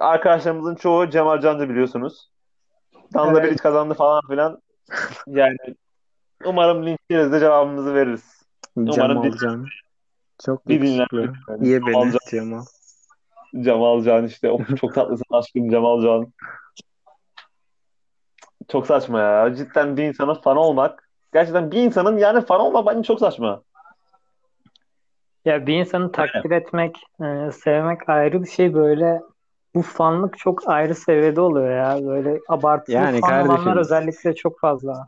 Arkadaşlarımızın 0.00 0.74
çoğu 0.74 1.10
Cemal 1.10 1.40
Cancı 1.40 1.68
biliyorsunuz. 1.68 2.30
Danla 3.14 3.40
Evet. 3.40 3.44
Bilic 3.44 3.62
kazandı 3.62 3.94
falan 3.94 4.20
filan. 4.28 4.62
Yani 5.26 5.56
umarım 6.44 6.86
linç 6.86 6.98
yeriz 7.10 7.32
de 7.32 7.40
cevabımızı 7.40 7.94
veririz. 7.94 8.42
Umarım 8.76 9.22
bir- 9.22 9.38
Cemalcan. 9.38 9.66
Çok 10.44 10.68
bir 10.68 10.82
dinlendik. 10.82 11.36
Yani. 11.48 11.68
Ye 11.68 11.86
beni 11.86 12.12
Cemal. 12.30 12.64
Cemal 13.60 14.02
Can 14.02 14.26
işte. 14.26 14.50
Of, 14.50 14.76
çok 14.80 14.94
tatlısın 14.94 15.24
aşkım 15.30 15.70
Cemal 15.70 16.02
Can. 16.02 16.32
Çok 18.68 18.86
saçma 18.86 19.20
ya. 19.20 19.54
Cidden 19.54 19.96
bir 19.96 20.04
insanın 20.04 20.34
fan 20.34 20.56
olmak. 20.56 21.10
Gerçekten 21.32 21.70
bir 21.70 21.82
insanın 21.82 22.18
yani 22.18 22.40
fan 22.46 22.60
olmak 22.60 22.86
bence 22.86 23.02
çok 23.02 23.18
saçma. 23.18 23.62
Ya 25.48 25.66
bir 25.66 25.74
insanı 25.74 26.12
takdir 26.12 26.50
etmek, 26.50 26.96
e, 27.20 27.52
sevmek 27.52 28.08
ayrı 28.08 28.42
bir 28.42 28.48
şey 28.48 28.74
böyle. 28.74 29.20
Bu 29.74 29.82
fanlık 29.82 30.38
çok 30.38 30.68
ayrı 30.68 30.94
seviyede 30.94 31.40
oluyor 31.40 31.70
ya. 31.70 32.06
Böyle 32.06 32.38
abartılı 32.48 32.96
Yani 32.96 33.20
fan 33.20 33.32
olanlar 33.32 33.56
kardeşim. 33.56 33.76
özellikle 33.78 34.34
çok 34.34 34.60
fazla. 34.60 35.04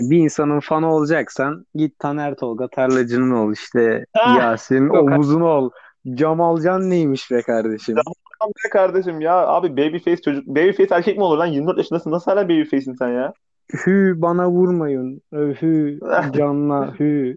Bir 0.00 0.18
insanın 0.18 0.60
fanı 0.60 0.94
olacaksan 0.94 1.66
git 1.74 1.98
Taner 1.98 2.34
Tolga 2.34 2.68
Tarlacı'nın 2.68 3.30
ol 3.30 3.52
işte 3.52 4.04
Ha! 4.16 4.38
Yasin 4.38 4.86
Yok, 4.86 4.96
Omuz'un 4.96 5.40
ol. 5.40 5.70
Cemalcan 6.14 6.90
neymiş 6.90 7.30
be 7.30 7.42
kardeşim? 7.42 7.96
be 7.96 8.70
kardeşim 8.70 9.20
ya. 9.20 9.46
Abi 9.46 9.76
babyface 9.76 10.22
çocuk. 10.22 10.46
Babyface 10.46 10.94
erkek 10.94 11.16
mi 11.18 11.24
olur 11.24 11.38
lan? 11.38 11.46
24 11.46 11.78
yaşındasın. 11.78 12.10
Nasıl 12.10 12.30
hala 12.30 12.44
babyface'in 12.44 12.94
sen 12.94 13.08
ya? 13.08 13.32
Hü 13.72 14.14
bana 14.16 14.50
vurmayın. 14.50 15.22
Hü 15.32 15.98
canla 16.36 16.94
hü. 16.94 17.36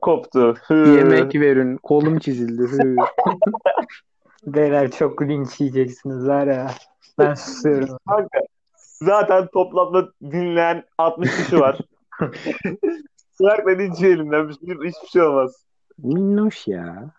Koptu. 0.00 0.54
Hı. 0.66 0.74
Yemek 0.74 1.34
verin. 1.34 1.76
Kolum 1.76 2.18
çizildi. 2.18 2.62
Hü. 2.62 2.96
Beyler 4.46 4.90
çok 4.90 5.22
linç 5.22 5.60
yiyeceksiniz 5.60 6.28
var 6.28 6.46
ya. 6.46 6.70
Ben 7.18 7.34
susuyorum. 7.34 7.98
Kanka, 8.08 8.38
zaten 8.82 9.46
toplamda 9.46 10.08
dinleyen 10.22 10.84
60 10.98 11.36
kişi 11.36 11.60
var. 11.60 11.78
Bırak 13.40 13.66
da 13.66 13.70
linç 13.70 14.02
elinden. 14.02 14.48
Bir 14.48 14.54
şey, 14.54 14.90
hiçbir 14.90 15.08
şey 15.08 15.22
olmaz. 15.22 15.64
Minnoş 15.98 16.66
ya. 16.66 17.10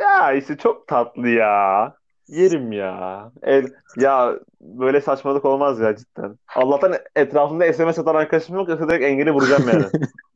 Ya 0.00 0.32
işte 0.32 0.56
çok 0.56 0.86
tatlı 0.86 1.28
ya. 1.28 1.94
Yerim 2.28 2.72
ya. 2.72 3.30
El, 3.42 3.68
ya 3.96 4.38
böyle 4.60 5.00
saçmalık 5.00 5.44
olmaz 5.44 5.80
ya 5.80 5.96
cidden. 5.96 6.38
Allah'tan 6.54 6.94
etrafımda 7.16 7.72
SMS 7.72 7.98
atan 7.98 8.14
arkadaşım 8.14 8.56
yok. 8.56 8.68
Yoksa 8.68 8.88
direkt 8.88 9.04
engeli 9.04 9.32
vuracağım 9.32 9.68
yani. 9.68 9.84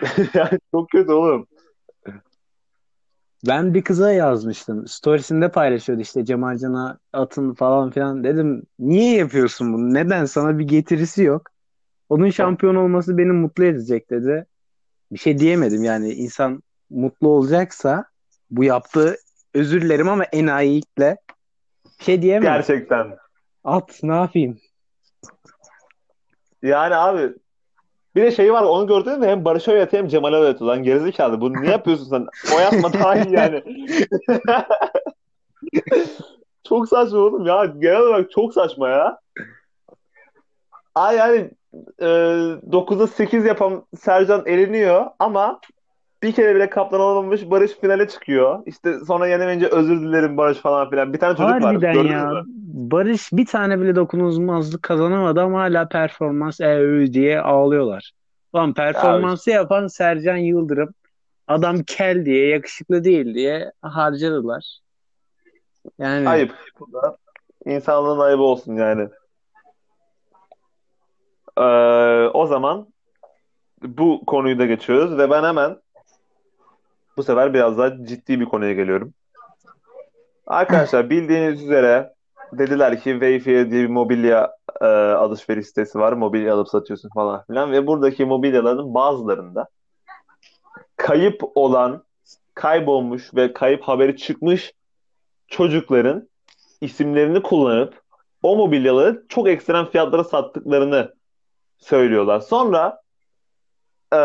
yani 0.34 0.58
çok 0.74 0.90
kötü 0.90 1.12
oğlum. 1.12 1.46
Ben 3.46 3.74
bir 3.74 3.84
kıza 3.84 4.12
yazmıştım. 4.12 4.86
Storiesinde 4.86 5.50
paylaşıyordu 5.50 6.02
işte 6.02 6.24
Cemalcan'a 6.24 6.98
atın 7.12 7.54
falan 7.54 7.90
filan. 7.90 8.24
Dedim 8.24 8.62
niye 8.78 9.16
yapıyorsun 9.16 9.72
bunu? 9.72 9.94
Neden? 9.94 10.24
Sana 10.24 10.58
bir 10.58 10.64
getirisi 10.64 11.22
yok. 11.22 11.42
Onun 12.08 12.30
şampiyon 12.30 12.74
olması 12.74 13.18
beni 13.18 13.32
mutlu 13.32 13.64
edecek 13.64 14.10
dedi. 14.10 14.46
Bir 15.12 15.18
şey 15.18 15.38
diyemedim 15.38 15.84
yani 15.84 16.12
insan 16.12 16.62
mutlu 16.90 17.28
olacaksa 17.28 18.04
bu 18.50 18.64
yaptığı 18.64 19.16
özür 19.54 19.82
dilerim 19.82 20.08
ama 20.08 20.24
enayilikle 20.24 21.16
bir 21.98 22.04
şey 22.04 22.22
diyemem. 22.22 22.52
Gerçekten. 22.52 23.16
At 23.64 24.00
ne 24.02 24.14
yapayım? 24.14 24.58
Yani 26.62 26.94
abi 26.94 27.34
bir 28.14 28.22
de 28.22 28.30
şey 28.30 28.52
var 28.52 28.62
onu 28.62 28.86
gördün 28.86 29.18
mü 29.18 29.26
hem 29.26 29.44
Barış'a 29.44 29.72
öğretiyor 29.72 30.02
hem 30.02 30.08
Cemal'e 30.08 30.36
öğretiyor. 30.36 30.70
Lan 30.70 30.82
gerizekalı 30.82 31.40
bunu 31.40 31.60
niye 31.60 31.72
yapıyorsun 31.72 32.04
sen? 32.04 32.26
O 32.56 32.60
yapma 32.60 32.92
daha 32.92 33.16
iyi 33.16 33.34
yani. 33.34 33.62
çok 36.68 36.88
saçma 36.88 37.18
oğlum 37.18 37.46
ya. 37.46 37.64
Genel 37.64 38.00
olarak 38.00 38.30
çok 38.30 38.54
saçma 38.54 38.88
ya. 38.88 39.18
Ay 40.94 41.16
yani 41.16 41.50
e, 41.98 42.06
9'da 42.06 43.06
8 43.06 43.44
yapan 43.44 43.84
Sercan 44.00 44.46
eleniyor 44.46 45.06
ama 45.18 45.60
bir 46.22 46.32
kere 46.32 46.54
bile 46.54 46.70
kaptan 46.70 47.00
olamamış 47.00 47.50
Barış 47.50 47.72
finale 47.72 48.08
çıkıyor. 48.08 48.62
İşte 48.66 48.98
sonra 49.06 49.26
yenemeyince 49.26 49.66
özür 49.66 50.00
dilerim 50.00 50.36
Barış 50.36 50.58
falan 50.58 50.90
filan. 50.90 51.12
Bir 51.12 51.18
tane 51.18 51.36
çocuk 51.36 51.50
var. 51.50 51.62
Harbiden 51.62 51.92
Gördünüz 51.92 52.12
ya. 52.12 52.24
mü? 52.24 52.42
Barış 52.72 53.32
bir 53.32 53.46
tane 53.46 53.80
bile 53.80 53.96
dokunulmazlık 53.96 54.82
kazanamadı 54.82 55.40
ama 55.40 55.60
hala 55.60 55.88
performans 55.88 56.60
ee 56.60 57.06
diye 57.12 57.40
ağlıyorlar. 57.40 58.12
Lan 58.54 58.74
performansı 58.74 59.50
yapan 59.50 59.86
Sercan 59.86 60.36
Yıldırım 60.36 60.94
adam 61.50 61.82
kel 61.82 62.24
diye 62.24 62.48
yakışıklı 62.48 63.04
değil 63.04 63.34
diye 63.34 63.72
harcadılar. 63.82 64.78
Yani 65.98 66.28
Ayıp. 66.28 66.54
Bu 66.80 66.92
da 66.92 67.16
insanlığın 67.66 68.18
ayıbı 68.18 68.42
olsun 68.42 68.76
yani. 68.76 69.08
Ee, 71.58 71.62
o 72.34 72.46
zaman 72.46 72.86
bu 73.82 74.26
konuyu 74.26 74.58
da 74.58 74.66
geçiyoruz 74.66 75.18
ve 75.18 75.30
ben 75.30 75.44
hemen 75.44 75.76
bu 77.20 77.24
sefer 77.24 77.54
biraz 77.54 77.78
daha 77.78 78.04
ciddi 78.04 78.40
bir 78.40 78.44
konuya 78.44 78.72
geliyorum. 78.72 79.14
Arkadaşlar 80.46 81.10
bildiğiniz 81.10 81.62
üzere 81.62 82.12
dediler 82.52 83.00
ki 83.00 83.10
Wayfair 83.10 83.70
diye 83.70 83.82
bir 83.82 83.88
mobilya 83.88 84.50
e, 84.80 84.84
alışveriş 84.86 85.66
sitesi 85.66 85.98
var. 85.98 86.12
Mobilya 86.12 86.54
alıp 86.54 86.68
satıyorsun 86.68 87.10
falan 87.14 87.44
filan 87.46 87.72
ve 87.72 87.86
buradaki 87.86 88.24
mobilyaların 88.24 88.94
bazılarında 88.94 89.68
kayıp 90.96 91.42
olan, 91.54 92.04
kaybolmuş 92.54 93.34
ve 93.34 93.52
kayıp 93.52 93.82
haberi 93.82 94.16
çıkmış 94.16 94.72
çocukların 95.48 96.28
isimlerini 96.80 97.42
kullanıp 97.42 98.02
o 98.42 98.56
mobilyaları 98.56 99.24
çok 99.28 99.48
ekstrem 99.48 99.86
fiyatlara 99.86 100.24
sattıklarını 100.24 101.14
söylüyorlar. 101.78 102.40
Sonra 102.40 103.00
e, 104.12 104.16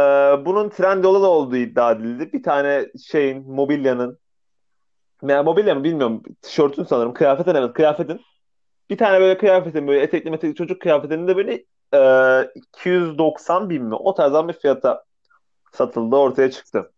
bunun 0.45 0.69
Trendyol'da 0.69 1.21
da 1.21 1.27
olduğu 1.27 1.55
iddia 1.55 1.91
edildi. 1.91 2.33
Bir 2.33 2.43
tane 2.43 2.87
şeyin, 3.03 3.51
mobilyanın 3.51 4.19
yani 5.23 5.45
mobilya 5.45 5.75
mı 5.75 5.83
bilmiyorum. 5.83 6.23
Tişörtün 6.41 6.83
sanırım. 6.83 7.13
Kıyafetin 7.13 7.55
evet. 7.55 7.73
Kıyafetin. 7.73 8.21
Bir 8.89 8.97
tane 8.97 9.19
böyle 9.19 9.37
kıyafetin 9.37 9.87
böyle 9.87 10.01
etekli 10.01 10.31
metekli 10.31 10.55
çocuk 10.55 10.81
kıyafetinin 10.81 11.27
de 11.27 11.37
böyle 11.37 11.65
e, 11.93 12.51
290 12.55 13.69
bin 13.69 13.83
mi? 13.83 13.95
O 13.95 14.13
tarzdan 14.13 14.47
bir 14.47 14.53
fiyata 14.53 15.03
satıldı 15.73 16.15
ortaya 16.15 16.51
çıktı. 16.51 16.91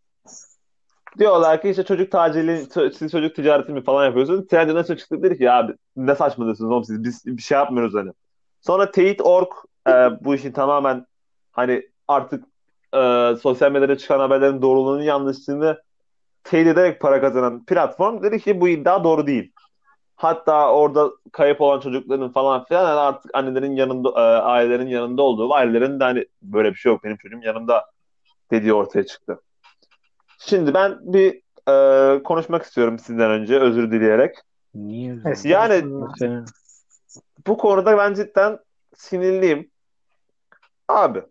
Diyorlar 1.19 1.62
ki 1.62 1.69
işte 1.69 1.84
çocuk 1.84 2.12
tacili, 2.12 2.65
siz 2.93 3.12
çocuk 3.12 3.36
ticareti 3.36 3.71
mi 3.71 3.84
falan 3.84 4.06
yapıyorsunuz. 4.06 4.47
Trendyol 4.47 4.76
nasıl 4.76 4.95
çıktı 4.95 5.23
dedi 5.23 5.38
ki 5.38 5.43
ya 5.43 5.69
ne 5.95 6.15
saçmalıyorsunuz 6.15 6.71
oğlum 6.71 6.84
siz 6.84 7.04
biz 7.04 7.26
bir 7.26 7.41
şey 7.41 7.58
yapmıyoruz 7.58 7.93
hani. 7.93 8.12
Sonra 8.62 8.91
Teyit.org 8.91 9.52
e, 9.88 9.91
bu 10.21 10.36
işin 10.36 10.52
tamamen 10.52 11.06
hani 11.52 11.89
artık 12.08 12.45
e, 12.95 13.36
sosyal 13.41 13.71
medyada 13.71 13.97
çıkan 13.97 14.19
haberlerin 14.19 14.62
doğruluğunu 14.62 15.04
yanlışlığını 15.04 15.82
teyit 16.43 16.67
ederek 16.67 17.02
para 17.02 17.21
kazanan 17.21 17.65
platform 17.65 18.23
dedi 18.23 18.39
ki 18.39 18.62
bu 18.62 18.67
iddia 18.67 19.04
doğru 19.04 19.28
değil. 19.28 19.52
Hatta 20.15 20.73
orada 20.73 21.12
kayıp 21.32 21.62
olan 21.62 21.80
çocukların 21.80 22.32
falan 22.32 22.63
filan 22.65 22.88
yani 22.88 23.00
artık 23.00 23.32
annelerin 23.34 23.76
yanında, 23.76 24.10
e, 24.10 24.41
ailelerin 24.41 24.88
yanında 24.88 25.21
olduğu, 25.21 25.54
ailelerin 25.54 26.00
de 26.00 26.04
hani 26.04 26.26
böyle 26.41 26.69
bir 26.69 26.76
şey 26.76 26.91
yok 26.91 27.04
benim 27.04 27.17
çocuğum 27.17 27.39
yanımda 27.43 27.86
dediği 28.52 28.73
ortaya 28.73 29.06
çıktı. 29.06 29.41
Şimdi 30.39 30.73
ben 30.73 30.97
bir 31.02 31.41
e, 31.69 32.23
konuşmak 32.23 32.63
istiyorum 32.63 33.00
sizden 33.00 33.32
önce 33.32 33.60
özür 33.60 33.91
dileyerek. 33.91 34.36
niye 34.76 35.15
Evet. 35.26 35.45
Yani 35.45 35.84
bu 37.47 37.58
konuda 37.58 37.97
ben 37.97 38.13
cidden 38.13 38.60
sinirliyim. 38.95 39.69
Abi 40.88 41.21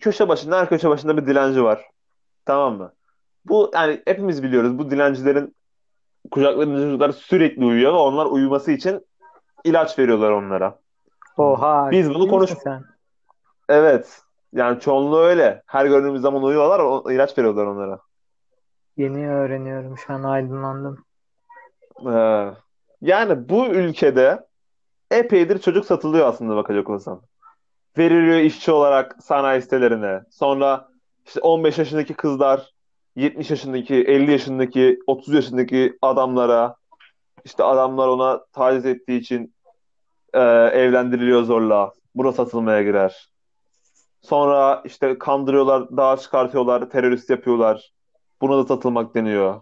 köşe 0.00 0.28
başında 0.28 0.58
her 0.58 0.68
köşe 0.68 0.90
başında 0.90 1.16
bir 1.16 1.26
dilenci 1.26 1.62
var. 1.62 1.90
Tamam 2.44 2.76
mı? 2.76 2.92
Bu 3.44 3.70
yani 3.74 4.02
hepimiz 4.06 4.42
biliyoruz 4.42 4.78
bu 4.78 4.90
dilencilerin 4.90 5.56
kucaklarında 6.30 6.78
çocuklar 6.78 7.12
sürekli 7.12 7.64
uyuyor 7.64 7.92
ve 7.92 7.96
onlar 7.96 8.26
uyuması 8.26 8.72
için 8.72 9.06
ilaç 9.64 9.98
veriyorlar 9.98 10.30
onlara. 10.30 10.78
Oha. 11.36 11.90
Biz 11.90 12.10
bunu 12.10 12.28
konuş-? 12.28 12.54
Evet. 13.68 14.22
Yani 14.52 14.80
çoğunluğu 14.80 15.18
öyle. 15.18 15.62
Her 15.66 15.86
gördüğümüz 15.86 16.22
zaman 16.22 16.42
uyuyorlar, 16.42 16.80
o, 16.80 17.12
ilaç 17.12 17.38
veriyorlar 17.38 17.66
onlara. 17.66 17.98
Yeni 18.96 19.30
öğreniyorum 19.30 19.98
şu 19.98 20.12
an 20.12 20.22
aydınlandım. 20.22 21.04
Ee, 22.06 22.50
yani 23.00 23.48
bu 23.48 23.66
ülkede 23.66 24.46
epeydir 25.10 25.58
çocuk 25.58 25.86
satılıyor 25.86 26.26
aslında 26.26 26.56
bakacak 26.56 26.90
olsan. 26.90 27.22
Veriliyor 27.98 28.38
işçi 28.38 28.72
olarak 28.72 29.16
sanayi 29.22 29.62
sitelerine. 29.62 30.20
Sonra 30.30 30.88
işte 31.26 31.40
15 31.40 31.78
yaşındaki 31.78 32.14
kızlar 32.14 32.70
70 33.16 33.50
yaşındaki, 33.50 33.94
50 33.94 34.30
yaşındaki, 34.30 34.98
30 35.06 35.34
yaşındaki 35.34 35.98
adamlara 36.02 36.76
işte 37.44 37.64
adamlar 37.64 38.08
ona 38.08 38.44
taciz 38.52 38.86
ettiği 38.86 39.20
için 39.20 39.54
e, 40.34 40.40
evlendiriliyor 40.72 41.42
zorla. 41.42 41.92
Buna 42.14 42.32
satılmaya 42.32 42.82
girer. 42.82 43.28
Sonra 44.22 44.82
işte 44.84 45.18
kandırıyorlar, 45.18 45.96
dağa 45.96 46.16
çıkartıyorlar, 46.16 46.90
terörist 46.90 47.30
yapıyorlar. 47.30 47.92
Buna 48.40 48.58
da 48.58 48.64
satılmak 48.64 49.14
deniyor. 49.14 49.60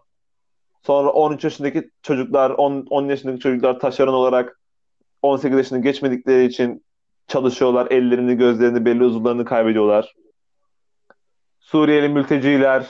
Sonra 0.82 1.10
13 1.10 1.44
yaşındaki 1.44 1.90
çocuklar, 2.02 2.50
10, 2.50 2.86
10 2.90 3.08
yaşındaki 3.08 3.40
çocuklar 3.40 3.80
taşeron 3.80 4.12
olarak 4.14 4.60
18 5.22 5.58
yaşını 5.58 5.82
geçmedikleri 5.82 6.44
için 6.44 6.83
çalışıyorlar. 7.26 7.90
Ellerini, 7.90 8.36
gözlerini, 8.36 8.84
belli 8.84 9.04
uzuvlarını 9.04 9.44
kaybediyorlar. 9.44 10.14
Suriyeli 11.60 12.08
mülteciler 12.08 12.86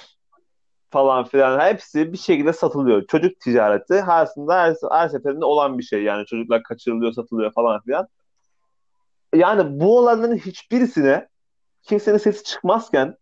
falan 0.91 1.25
filan 1.25 1.61
hepsi 1.61 2.13
bir 2.13 2.19
şekilde 2.19 2.53
satılıyor. 2.53 3.07
Çocuk 3.07 3.41
ticareti 3.41 4.03
aslında 4.03 4.55
her, 4.55 4.75
her 4.91 5.09
seferinde 5.09 5.45
olan 5.45 5.79
bir 5.79 5.83
şey. 5.83 6.03
Yani 6.03 6.27
çocuklar 6.27 6.63
kaçırılıyor, 6.63 7.13
satılıyor 7.13 7.53
falan 7.53 7.81
filan. 7.81 8.09
Yani 9.35 9.81
bu 9.81 9.99
olanların 9.99 10.37
hiçbirisine 10.37 11.29
kimsenin 11.83 12.19
sesi 12.19 12.45
çıkmazken 12.45 13.17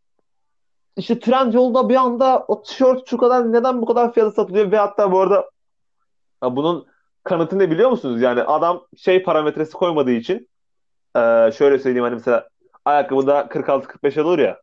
işte 0.96 1.20
Trendyol'da 1.20 1.88
bir 1.88 1.96
anda 1.96 2.44
o 2.48 2.62
tişört 2.62 3.09
şu 3.09 3.18
kadar 3.18 3.53
neden 3.53 3.83
bu 3.83 3.87
kadar 3.87 4.12
fiyata 4.12 4.33
satılıyor 4.33 4.72
ve 4.72 4.77
hatta 4.77 5.12
bu 5.12 5.20
arada 5.20 5.51
bunun 6.42 6.87
kanıtı 7.25 7.59
ne 7.59 7.70
biliyor 7.70 7.90
musunuz? 7.90 8.22
Yani 8.22 8.42
adam 8.42 8.87
şey 8.96 9.22
parametresi 9.22 9.72
koymadığı 9.72 10.12
için 10.12 10.48
e, 11.16 11.53
şöyle 11.53 11.79
söyleyeyim 11.79 12.05
hani 12.05 12.14
mesela 12.14 12.48
ayakkabıda 12.85 13.40
46-45 13.40 14.20
olur 14.20 14.38
ya 14.38 14.61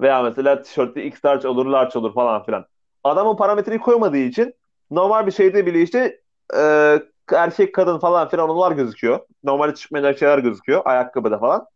veya 0.00 0.22
mesela 0.22 0.62
tişörtte 0.62 1.04
X 1.04 1.24
large 1.24 1.48
olur, 1.48 1.66
large 1.66 1.98
olur 1.98 2.14
falan 2.14 2.44
filan. 2.44 2.64
Adam 3.04 3.26
o 3.26 3.36
parametreyi 3.36 3.80
koymadığı 3.80 4.16
için 4.16 4.54
normal 4.90 5.26
bir 5.26 5.32
şeyde 5.32 5.66
bile 5.66 5.82
işte 5.82 6.20
e, 6.56 6.98
erkek 7.32 7.74
kadın 7.74 7.98
falan 7.98 8.28
filan 8.28 8.48
onlar 8.48 8.72
gözüküyor. 8.72 9.20
Normalde 9.44 9.74
çıkmayacak 9.74 10.18
şeyler 10.18 10.38
gözüküyor. 10.38 10.82
Ayakkabıda 10.84 11.38
falan. 11.38 11.66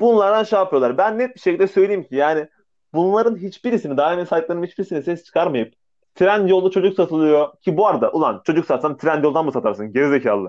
Bunlardan 0.00 0.44
şey 0.44 0.58
yapıyorlar. 0.58 0.98
Ben 0.98 1.18
net 1.18 1.34
bir 1.34 1.40
şekilde 1.40 1.66
söyleyeyim 1.68 2.04
ki 2.04 2.16
yani 2.16 2.48
bunların 2.94 3.36
hiçbirisini, 3.36 3.96
daimi 3.96 4.26
saytlarının 4.26 4.66
hiçbirisini 4.66 5.02
ses 5.02 5.24
çıkarmayıp 5.24 5.74
trend 6.14 6.48
yolda 6.48 6.70
çocuk 6.70 6.94
satılıyor 6.94 7.48
ki 7.60 7.76
bu 7.76 7.86
arada 7.86 8.12
ulan 8.12 8.42
çocuk 8.46 8.66
satsan 8.66 8.96
trend 8.96 9.24
yoldan 9.24 9.44
mı 9.44 9.52
satarsın? 9.52 9.92
Gerizekalı. 9.92 10.48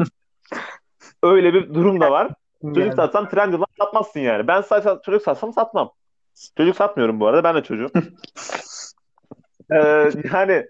Öyle 1.23 1.53
bir 1.53 1.73
durum 1.73 2.01
da 2.01 2.11
var. 2.11 2.31
Çocuk 2.61 2.77
Yani. 2.77 2.95
satsan 2.95 3.29
trend 3.29 3.53
yoldan 3.53 3.65
satmazsın 3.79 4.19
yani. 4.19 4.47
Ben 4.47 4.61
sadece 4.61 5.01
çocuk 5.05 5.21
satsam 5.21 5.53
satmam. 5.53 5.91
Çocuk 6.57 6.75
satmıyorum 6.75 7.19
bu 7.19 7.27
arada. 7.27 7.43
Ben 7.43 7.55
de 7.55 7.63
çocuğum. 7.63 7.91
Ee, 9.73 10.09
yani 10.33 10.67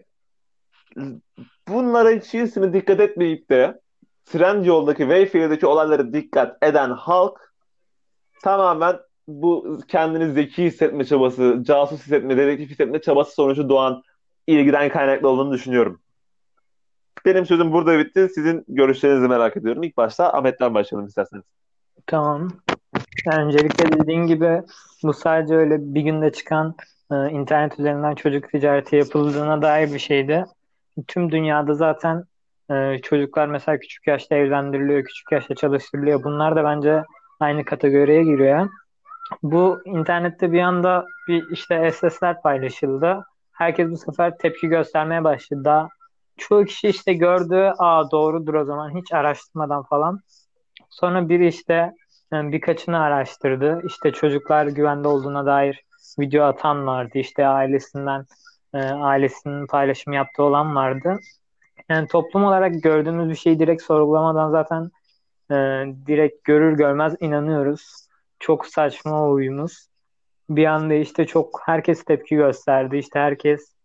bunlara 1.67 2.09
hiçbirisine 2.09 2.73
dikkat 2.73 2.99
etmeyip 2.99 3.49
de 3.49 3.81
Trendyol'daki 4.25 4.99
Wayfair'deki 4.99 5.67
olaylara 5.67 6.13
dikkat 6.13 6.63
eden 6.63 6.89
halk 6.89 7.53
tamamen 8.43 8.99
bu 9.27 9.79
kendini 9.87 10.31
zeki 10.33 10.63
hissetme 10.63 11.05
çabası, 11.05 11.59
casus 11.61 11.99
hissetme, 11.99 12.37
dedektif 12.37 12.69
hissetme 12.69 13.01
çabası 13.01 13.33
sonucu 13.33 13.69
doğan 13.69 14.03
ilgiden 14.47 14.89
kaynaklı 14.89 15.29
olduğunu 15.29 15.53
düşünüyorum. 15.53 16.01
Benim 17.25 17.45
sözüm 17.45 17.71
burada 17.71 17.99
bitti. 17.99 18.29
Sizin 18.35 18.65
görüşlerinizi 18.67 19.27
merak 19.27 19.57
ediyorum. 19.57 19.83
İlk 19.83 19.97
başta 19.97 20.33
Ahmet'ten 20.33 20.73
başlayalım 20.73 21.07
isterseniz. 21.07 21.43
Tamam. 22.07 22.49
Yani 23.25 23.43
öncelikle 23.43 23.99
dediğin 23.99 24.27
gibi 24.27 24.61
bu 25.03 25.13
sadece 25.13 25.55
öyle 25.55 25.77
bir 25.79 26.01
günde 26.01 26.31
çıkan 26.31 26.75
e, 27.11 27.29
internet 27.29 27.79
üzerinden 27.79 28.15
çocuk 28.15 28.51
ticareti 28.51 28.95
yapıldığına 28.95 29.61
dair 29.61 29.93
bir 29.93 29.99
şeydi. 29.99 30.45
Tüm 31.07 31.31
dünyada 31.31 31.73
zaten 31.73 32.23
e, 32.71 32.97
çocuklar 33.03 33.47
mesela 33.47 33.79
küçük 33.79 34.07
yaşta 34.07 34.35
evlendiriliyor, 34.35 35.03
küçük 35.03 35.31
yaşta 35.31 35.55
çalıştırılıyor. 35.55 36.23
Bunlar 36.23 36.55
da 36.55 36.63
bence 36.63 37.03
aynı 37.39 37.65
kategoriye 37.65 38.23
giriyor. 38.23 38.69
Bu 39.43 39.81
internette 39.85 40.51
bir 40.51 40.61
anda 40.61 41.05
bir 41.27 41.43
işte 41.51 41.91
SS'ler 41.91 42.41
paylaşıldı. 42.41 43.25
Herkes 43.51 43.89
bu 43.91 43.97
sefer 43.97 44.37
tepki 44.37 44.67
göstermeye 44.67 45.23
başladı. 45.23 45.61
Daha 45.65 45.89
çoğu 46.37 46.65
kişi 46.65 46.87
işte 46.87 47.13
gördü, 47.13 47.73
aa 47.77 48.11
doğrudur 48.11 48.53
o 48.53 48.65
zaman 48.65 48.97
hiç 49.01 49.13
araştırmadan 49.13 49.83
falan. 49.83 50.19
Sonra 50.91 51.29
biri 51.29 51.47
işte 51.47 51.93
yani 52.31 52.51
birkaçını 52.51 52.99
araştırdı. 52.99 53.81
İşte 53.85 54.11
çocuklar 54.11 54.65
güvende 54.65 55.07
olduğuna 55.07 55.45
dair 55.45 55.83
video 56.19 56.43
atan 56.43 56.87
vardı. 56.87 57.11
İşte 57.17 57.47
ailesinden 57.47 58.25
e, 58.73 58.77
ailesinin 58.83 59.67
paylaşım 59.67 60.13
yaptığı 60.13 60.43
olan 60.43 60.75
vardı. 60.75 61.19
Yani 61.89 62.07
toplum 62.07 62.43
olarak 62.43 62.83
gördüğümüz 62.83 63.29
bir 63.29 63.35
şeyi 63.35 63.59
direkt 63.59 63.83
sorgulamadan 63.83 64.51
zaten 64.51 64.91
e, 65.51 65.55
direkt 66.07 66.43
görür 66.43 66.77
görmez 66.77 67.15
inanıyoruz. 67.19 68.07
Çok 68.39 68.65
saçma 68.65 69.27
o 69.27 69.31
huyumuz. 69.31 69.87
Bir 70.49 70.65
anda 70.65 70.93
işte 70.93 71.25
çok 71.25 71.61
herkes 71.65 72.03
tepki 72.03 72.35
gösterdi. 72.35 72.97
İşte 72.97 73.19
herkes 73.19 73.75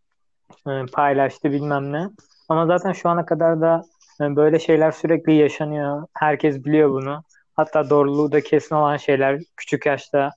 e, 0.69 0.71
paylaştı 0.93 1.53
bilmem 1.53 1.93
ne. 1.93 2.09
Ama 2.49 2.67
zaten 2.67 2.93
şu 2.93 3.09
ana 3.09 3.27
kadar 3.27 3.61
da 3.61 3.83
e, 4.21 4.37
böyle 4.37 4.59
şeyler 4.59 4.93
sürekli 4.93 5.33
yaşanıyor. 5.33 6.07
Herkes 6.15 6.65
biliyor 6.65 6.91
bunu. 6.91 7.23
Hatta 7.55 7.91
doğruluğu 7.91 8.33
da 8.33 8.41
kesin 8.41 8.75
olan 8.75 8.97
şeyler 8.97 9.41
küçük 9.57 9.87
yaşta 9.87 10.31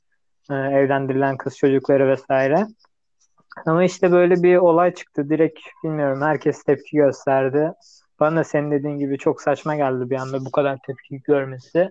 e, 0.52 0.54
evlendirilen 0.54 1.38
kız 1.38 1.58
çocukları 1.58 2.08
vesaire. 2.08 2.68
Ama 3.66 3.84
işte 3.84 4.12
böyle 4.12 4.44
bir 4.44 4.58
olay 4.58 4.94
çıktı. 4.94 5.30
Direkt 5.30 5.60
bilmiyorum 5.84 6.22
herkes 6.22 6.64
tepki 6.64 6.98
gösterdi. 6.98 7.72
Bana 8.20 8.36
da 8.36 8.44
senin 8.44 8.72
dediğin 8.72 9.00
gibi 9.00 9.18
çok 9.18 9.42
saçma 9.42 9.76
geldi 9.76 10.10
bir 10.10 10.16
anda 10.16 10.46
bu 10.46 10.52
kadar 10.52 10.78
tepki 10.88 11.22
görmesi. 11.22 11.90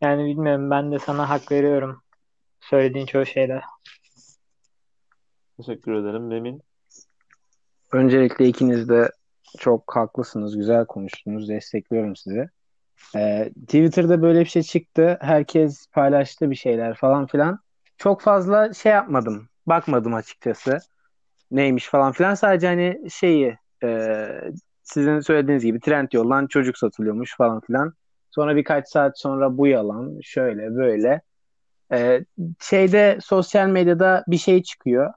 Yani 0.00 0.24
bilmiyorum 0.24 0.70
ben 0.70 0.92
de 0.92 0.98
sana 0.98 1.28
hak 1.28 1.52
veriyorum 1.52 2.02
söylediğin 2.60 3.06
çoğu 3.06 3.26
şeyde. 3.26 3.60
Teşekkür 5.56 5.94
ederim 5.94 6.26
Memin. 6.26 6.62
Öncelikle 7.92 8.46
ikiniz 8.46 8.88
de 8.88 9.10
çok 9.56 9.96
haklısınız. 9.96 10.56
Güzel 10.56 10.86
konuştunuz. 10.86 11.48
Destekliyorum 11.48 12.16
sizi. 12.16 12.48
Ee, 13.16 13.50
Twitter'da 13.66 14.22
böyle 14.22 14.40
bir 14.40 14.44
şey 14.44 14.62
çıktı. 14.62 15.18
Herkes 15.20 15.86
paylaştı 15.92 16.50
bir 16.50 16.56
şeyler 16.56 16.94
falan 16.94 17.26
filan. 17.26 17.58
Çok 17.98 18.20
fazla 18.20 18.72
şey 18.72 18.92
yapmadım. 18.92 19.48
Bakmadım 19.66 20.14
açıkçası. 20.14 20.78
Neymiş 21.50 21.88
falan 21.88 22.12
filan. 22.12 22.34
Sadece 22.34 22.66
hani 22.66 23.10
şeyi 23.10 23.56
e, 23.84 24.28
sizin 24.82 25.20
söylediğiniz 25.20 25.64
gibi 25.64 25.80
Trendyol'dan 25.80 26.46
çocuk 26.46 26.78
satılıyormuş 26.78 27.36
falan 27.36 27.60
filan. 27.60 27.94
Sonra 28.30 28.56
birkaç 28.56 28.88
saat 28.88 29.18
sonra 29.18 29.58
bu 29.58 29.66
yalan. 29.66 30.20
Şöyle 30.22 30.74
böyle. 30.76 31.22
Ee, 31.92 32.24
şeyde 32.60 33.18
sosyal 33.22 33.68
medyada 33.68 34.24
bir 34.28 34.38
şey 34.38 34.62
çıkıyor. 34.62 35.12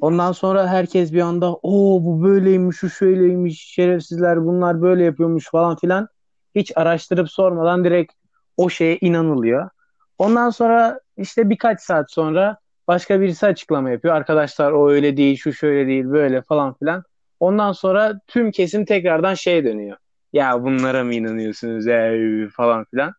Ondan 0.00 0.32
sonra 0.32 0.68
herkes 0.68 1.12
bir 1.12 1.20
anda 1.20 1.54
o 1.54 2.00
bu 2.04 2.22
böyleymiş, 2.22 2.76
şu 2.76 2.90
şöyleymiş, 2.90 3.60
şerefsizler 3.60 4.44
bunlar 4.44 4.82
böyle 4.82 5.04
yapıyormuş 5.04 5.50
falan 5.50 5.76
filan. 5.76 6.08
Hiç 6.54 6.72
araştırıp 6.76 7.30
sormadan 7.30 7.84
direkt 7.84 8.12
o 8.56 8.70
şeye 8.70 8.98
inanılıyor. 9.00 9.70
Ondan 10.18 10.50
sonra 10.50 11.00
işte 11.16 11.50
birkaç 11.50 11.80
saat 11.80 12.12
sonra 12.12 12.58
başka 12.88 13.20
birisi 13.20 13.46
açıklama 13.46 13.90
yapıyor. 13.90 14.14
Arkadaşlar 14.14 14.72
o 14.72 14.90
öyle 14.90 15.16
değil, 15.16 15.36
şu 15.36 15.52
şöyle 15.52 15.86
değil, 15.86 16.04
böyle 16.04 16.42
falan 16.42 16.74
filan. 16.74 17.02
Ondan 17.40 17.72
sonra 17.72 18.20
tüm 18.26 18.50
kesim 18.50 18.84
tekrardan 18.84 19.34
şey 19.34 19.64
dönüyor. 19.64 19.96
Ya 20.32 20.62
bunlara 20.62 21.04
mı 21.04 21.14
inanıyorsunuz 21.14 21.86
ey, 21.86 22.48
falan 22.48 22.84
filan. 22.84 23.12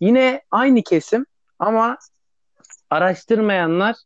Yine 0.00 0.42
aynı 0.50 0.82
kesim 0.82 1.26
ama 1.58 1.98
araştırmayanlar 2.90 3.96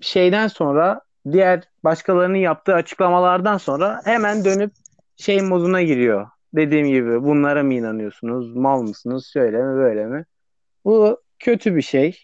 şeyden 0.00 0.48
sonra 0.48 1.00
diğer 1.32 1.62
başkalarının 1.84 2.38
yaptığı 2.38 2.74
açıklamalardan 2.74 3.58
sonra 3.58 4.00
hemen 4.04 4.44
dönüp 4.44 4.72
şey 5.16 5.42
moduna 5.42 5.82
giriyor. 5.82 6.26
Dediğim 6.54 6.88
gibi 6.88 7.22
bunlara 7.22 7.62
mı 7.62 7.74
inanıyorsunuz? 7.74 8.56
Mal 8.56 8.82
mısınız? 8.82 9.30
Şöyle 9.32 9.56
mi 9.56 9.76
böyle 9.76 10.06
mi? 10.06 10.24
Bu 10.84 11.22
kötü 11.38 11.76
bir 11.76 11.82
şey. 11.82 12.18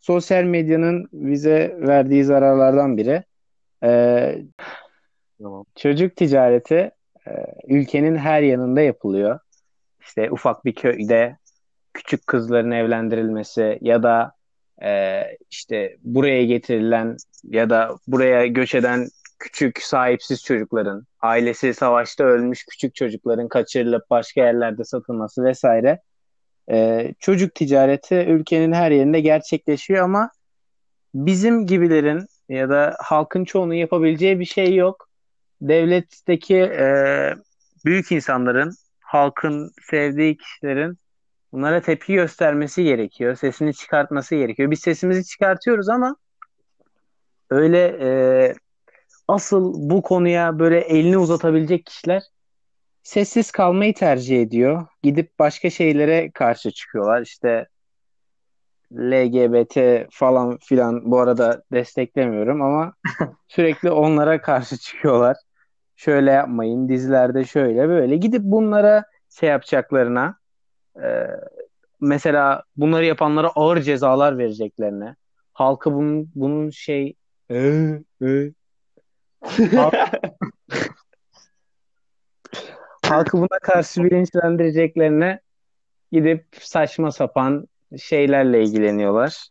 Sosyal 0.00 0.44
medyanın 0.44 1.08
bize 1.12 1.76
verdiği 1.80 2.24
zararlardan 2.24 2.96
biri. 2.96 3.24
Ee, 3.84 4.42
Tamam. 5.42 5.64
çocuk 5.76 6.16
ticareti 6.16 6.90
e, 7.26 7.30
ülkenin 7.68 8.16
her 8.16 8.42
yanında 8.42 8.80
yapılıyor. 8.80 9.38
İşte 10.00 10.30
ufak 10.30 10.64
bir 10.64 10.74
köyde 10.74 11.36
küçük 11.94 12.26
kızların 12.26 12.70
evlendirilmesi 12.70 13.78
ya 13.80 14.02
da 14.02 14.32
e, 14.82 15.22
işte 15.50 15.96
buraya 16.02 16.44
getirilen 16.44 17.16
ya 17.44 17.70
da 17.70 17.96
buraya 18.06 18.46
göç 18.46 18.74
eden 18.74 19.08
küçük 19.38 19.82
sahipsiz 19.82 20.44
çocukların, 20.44 21.06
ailesi 21.20 21.74
savaşta 21.74 22.24
ölmüş 22.24 22.64
küçük 22.64 22.94
çocukların 22.94 23.48
kaçırılıp 23.48 24.10
başka 24.10 24.40
yerlerde 24.40 24.84
satılması 24.84 25.44
vesaire. 25.44 26.00
E, 26.70 27.08
çocuk 27.20 27.54
ticareti 27.54 28.14
ülkenin 28.14 28.72
her 28.72 28.90
yerinde 28.90 29.20
gerçekleşiyor 29.20 30.04
ama 30.04 30.30
bizim 31.14 31.66
gibilerin 31.66 32.26
ya 32.48 32.68
da 32.68 32.96
halkın 32.98 33.44
çoğunun 33.44 33.74
yapabileceği 33.74 34.40
bir 34.40 34.44
şey 34.44 34.74
yok. 34.74 35.08
Devletteki 35.60 36.56
e, 36.56 36.86
büyük 37.84 38.12
insanların, 38.12 38.74
halkın 39.00 39.72
sevdiği 39.90 40.36
kişilerin 40.36 40.98
bunlara 41.52 41.80
tepki 41.80 42.14
göstermesi 42.14 42.84
gerekiyor. 42.84 43.36
Sesini 43.36 43.74
çıkartması 43.74 44.34
gerekiyor. 44.36 44.70
Biz 44.70 44.80
sesimizi 44.80 45.24
çıkartıyoruz 45.24 45.88
ama 45.88 46.16
öyle 47.50 47.98
e, 48.00 48.10
asıl 49.28 49.74
bu 49.76 50.02
konuya 50.02 50.58
böyle 50.58 50.80
elini 50.80 51.18
uzatabilecek 51.18 51.86
kişiler 51.86 52.22
sessiz 53.02 53.50
kalmayı 53.50 53.94
tercih 53.94 54.42
ediyor. 54.42 54.86
Gidip 55.02 55.38
başka 55.38 55.70
şeylere 55.70 56.30
karşı 56.30 56.70
çıkıyorlar. 56.70 57.22
İşte 57.22 57.68
LGBT 58.92 60.06
falan 60.10 60.58
filan 60.58 61.10
bu 61.10 61.20
arada 61.20 61.62
desteklemiyorum 61.72 62.62
ama 62.62 62.94
sürekli 63.48 63.90
onlara 63.90 64.40
karşı 64.40 64.76
çıkıyorlar. 64.76 65.36
Şöyle 65.96 66.30
yapmayın, 66.30 66.88
dizilerde 66.88 67.44
şöyle 67.44 67.88
böyle. 67.88 68.16
Gidip 68.16 68.42
bunlara 68.42 69.04
şey 69.40 69.48
yapacaklarına 69.48 70.39
e, 70.96 71.26
mesela 72.00 72.62
bunları 72.76 73.04
yapanlara 73.04 73.48
ağır 73.54 73.80
cezalar 73.82 74.38
vereceklerine 74.38 75.16
halkı 75.52 75.92
bunun, 75.92 76.30
bunun 76.34 76.70
şey 76.70 77.14
e, 77.50 77.56
e, 78.22 78.52
halkı 83.02 83.38
buna 83.38 83.58
karşı 83.62 84.04
bilinçlendireceklerine 84.04 85.40
gidip 86.12 86.46
saçma 86.60 87.10
sapan 87.10 87.68
şeylerle 87.98 88.62
ilgileniyorlar. 88.62 89.48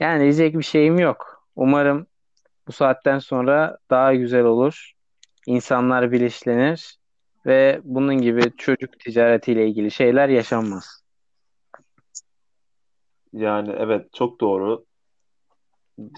Yani 0.00 0.22
diyecek 0.22 0.58
bir 0.58 0.62
şeyim 0.62 0.98
yok. 0.98 1.44
Umarım 1.56 2.06
bu 2.66 2.72
saatten 2.72 3.18
sonra 3.18 3.78
daha 3.90 4.14
güzel 4.14 4.44
olur. 4.44 4.92
insanlar 5.46 6.12
bilinçlenir 6.12 6.98
ve 7.46 7.80
bunun 7.84 8.14
gibi 8.14 8.56
çocuk 8.56 9.00
ticaretiyle 9.00 9.68
ilgili 9.68 9.90
şeyler 9.90 10.28
yaşanmaz. 10.28 11.02
Yani 13.32 13.74
evet 13.78 14.12
çok 14.12 14.40
doğru. 14.40 14.84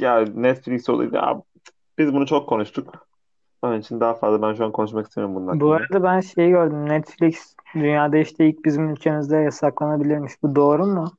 Ya 0.00 0.24
Netflix 0.34 0.88
olayı 0.88 1.10
ya, 1.12 1.42
biz 1.98 2.12
bunu 2.14 2.26
çok 2.26 2.48
konuştuk. 2.48 3.06
Onun 3.62 3.80
için 3.80 4.00
daha 4.00 4.14
fazla 4.14 4.42
ben 4.42 4.54
şu 4.54 4.64
an 4.64 4.72
konuşmak 4.72 5.06
istemiyorum 5.06 5.36
bunun 5.36 5.60
Bu 5.60 5.72
arada 5.72 6.02
ben 6.02 6.20
şeyi 6.20 6.50
gördüm. 6.50 6.88
Netflix 6.88 7.54
dünyada 7.74 8.16
işte 8.16 8.48
ilk 8.48 8.64
bizim 8.64 8.90
ülkemizde 8.90 9.36
yasaklanabilirmiş. 9.36 10.32
Bu 10.42 10.56
doğru 10.56 10.86
mu? 10.86 11.12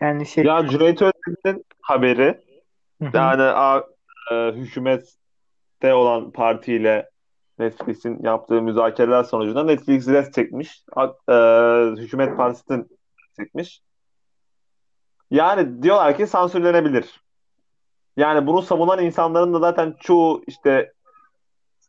Yani 0.00 0.26
şey 0.26 0.44
Ya 0.44 0.68
Cüneyt 0.68 1.02
Özdemir'in 1.02 1.64
haberi 1.80 2.40
yani 3.00 3.42
a, 3.42 3.82
e, 4.32 4.52
hükümette 4.52 5.94
olan 5.94 6.30
partiyle 6.30 7.10
Netflix'in 7.58 8.22
yaptığı 8.22 8.62
müzakereler 8.62 9.24
sonucunda 9.24 9.64
Netflix 9.64 10.08
res 10.08 10.32
çekmiş. 10.32 10.84
E, 11.28 11.34
hükümet 12.02 12.36
partisinden 12.36 12.86
çekmiş. 13.36 13.80
Yani 15.30 15.82
diyorlar 15.82 16.16
ki 16.16 16.26
sansürlenebilir. 16.26 17.24
Yani 18.16 18.46
bunu 18.46 18.62
savunan 18.62 19.04
insanların 19.04 19.54
da 19.54 19.58
zaten 19.58 19.96
çoğu 20.00 20.42
işte 20.46 20.92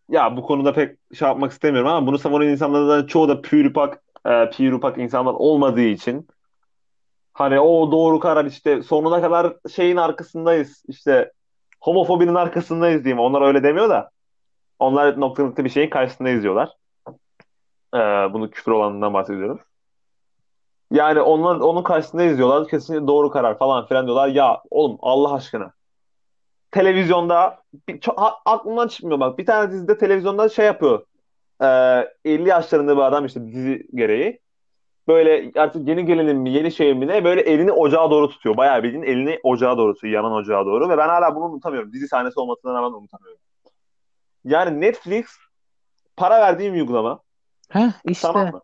ya 0.10 0.38
bu 0.38 0.42
konuda 0.42 0.74
pek 0.74 0.98
şey 1.14 1.28
yapmak 1.28 1.52
istemiyorum 1.52 1.90
ama 1.90 2.08
bunu 2.08 2.18
savunan 2.18 2.48
insanların 2.48 2.90
da 2.90 3.08
çoğu 3.08 3.30
da 3.30 3.42
pürüpak 3.42 4.04
e, 4.26 4.50
pürüpak 4.50 4.98
insanlar 4.98 5.34
olmadığı 5.34 5.82
için 5.82 6.28
hani 7.34 7.60
o 7.60 7.92
doğru 7.92 8.20
karar 8.20 8.46
işte 8.46 8.84
sonuna 8.84 9.22
kadar 9.22 9.54
şeyin 9.76 9.98
arkasındayız 9.98 10.84
işte 10.88 11.32
homofobinin 11.82 12.36
arkasındayız 12.36 13.04
diyeyim. 13.04 13.20
Onlar 13.20 13.42
öyle 13.42 13.64
demiyor 13.64 13.90
da 13.90 14.12
onlar 14.80 15.20
nokta 15.20 15.44
nokta 15.44 15.66
bir 15.66 15.70
şeyin 15.70 15.90
karşısındayız 15.90 16.44
diyorlar. 16.44 16.70
E, 17.94 17.98
bunu 18.34 18.50
küfür 18.50 18.72
olanından 18.72 19.14
bahsediyorum. 19.14 19.60
Yani 20.92 21.22
onlar 21.22 21.56
onun 21.56 21.84
karşısındayız 21.84 22.38
diyorlar. 22.38 22.68
Kesinlikle 22.68 23.08
doğru 23.08 23.30
karar 23.32 23.58
falan 23.58 23.86
filan 23.88 24.06
diyorlar. 24.06 24.28
Ya 24.28 24.62
oğlum 24.70 24.98
Allah 25.02 25.34
aşkına 25.34 25.74
televizyonda 26.72 27.60
bir, 27.90 28.00
çok, 28.02 28.22
a- 28.22 28.40
aklımdan 28.46 28.88
çıkmıyor 28.88 29.20
bak. 29.20 29.38
Bir 29.40 29.46
tane 29.46 29.72
dizide 29.72 29.98
televizyonda 29.98 30.50
şey 30.50 30.66
yapıyor. 30.66 31.06
Ee, 31.64 31.66
50 32.26 32.50
yaşlarında 32.50 32.98
bir 32.98 33.02
adam 33.02 33.26
işte 33.26 33.48
dizi 33.48 33.88
gereği. 33.96 34.40
Böyle 35.10 35.52
artık 35.62 35.88
yeni 35.90 36.06
gelenin 36.06 36.38
mi 36.38 36.52
yeni 36.52 36.72
şey 36.72 36.96
mi 36.96 37.08
ne 37.08 37.24
böyle 37.26 37.42
elini 37.42 37.72
ocağa 37.72 38.12
doğru 38.12 38.30
tutuyor. 38.30 38.58
Bayağı 38.58 38.84
bildiğin 38.84 39.04
elini 39.04 39.40
ocağa 39.44 39.78
doğru 39.78 39.96
tutuyor. 39.96 40.14
Yanan 40.14 40.34
ocağa 40.34 40.66
doğru. 40.66 40.90
Ve 40.90 40.98
ben 40.98 41.10
hala 41.10 41.36
bunu 41.36 41.46
unutamıyorum. 41.46 41.94
Dizi 41.94 42.08
sahnesi 42.08 42.42
olmasına 42.42 42.74
rağmen 42.74 42.98
unutamıyorum. 43.00 43.40
Yani 44.46 44.82
Netflix 44.82 45.26
para 46.18 46.42
verdiğim 46.42 46.74
uygulama. 46.74 47.20
Heh 47.70 47.92
işte. 48.06 48.28
Tamam 48.28 48.52
mı? 48.52 48.62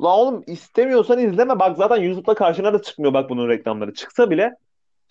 La 0.00 0.16
oğlum 0.16 0.44
istemiyorsan 0.46 1.18
izleme. 1.18 1.58
Bak 1.58 1.76
zaten 1.76 1.96
YouTube'da 1.96 2.34
karşına 2.34 2.72
da 2.72 2.82
çıkmıyor 2.82 3.14
bak 3.14 3.30
bunun 3.30 3.48
reklamları. 3.48 3.94
Çıksa 3.94 4.30
bile 4.30 4.54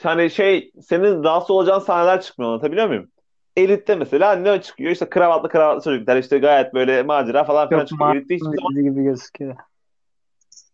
hani 0.01 0.31
şey 0.31 0.71
senin 0.81 1.23
rahatsız 1.23 1.51
olacağın 1.51 1.79
sahneler 1.79 2.21
çıkmıyor 2.21 2.51
anlatabiliyor 2.51 2.87
muyum? 2.87 3.11
Elit'te 3.57 3.95
mesela 3.95 4.35
ne 4.35 4.61
çıkıyor? 4.61 4.91
İşte 4.91 5.09
kravatlı 5.09 5.49
kravatlı 5.49 5.83
çocuklar 5.83 6.17
işte 6.17 6.37
gayet 6.37 6.73
böyle 6.73 7.03
macera 7.03 7.43
falan 7.43 7.69
filan 7.69 7.85
çıkıyor. 7.85 8.15
Elit'te 8.15 8.35
hiçbir 8.35 8.57
zaman... 8.57 8.83
gibi 8.83 9.03
gözüküyor. 9.03 9.55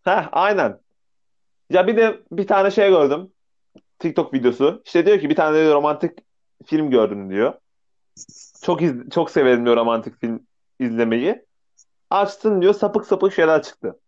Heh 0.03 0.29
aynen. 0.31 0.79
Ya 1.69 1.87
bir 1.87 1.97
de 1.97 2.19
bir 2.31 2.47
tane 2.47 2.71
şey 2.71 2.89
gördüm. 2.89 3.31
TikTok 3.99 4.33
videosu. 4.33 4.81
İşte 4.85 5.05
diyor 5.05 5.19
ki 5.19 5.29
bir 5.29 5.35
tane 5.35 5.57
de 5.57 5.73
romantik 5.73 6.11
film 6.65 6.89
gördüm 6.89 7.29
diyor. 7.29 7.53
Çok 8.65 8.81
iz- 8.81 9.09
çok 9.09 9.31
severim 9.31 9.65
diyor 9.65 9.77
romantik 9.77 10.21
film 10.21 10.47
izlemeyi. 10.79 11.45
Açtın 12.09 12.61
diyor 12.61 12.73
sapık 12.73 13.05
sapık 13.05 13.33
şeyler 13.33 13.63
çıktı. 13.63 13.99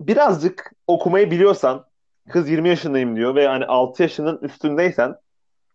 Birazcık 0.00 0.72
okumayı 0.86 1.30
biliyorsan 1.30 1.84
kız 2.28 2.50
20 2.50 2.68
yaşındayım 2.68 3.16
diyor 3.16 3.34
ve 3.34 3.48
hani 3.48 3.66
6 3.66 4.02
yaşının 4.02 4.38
üstündeysen 4.42 5.16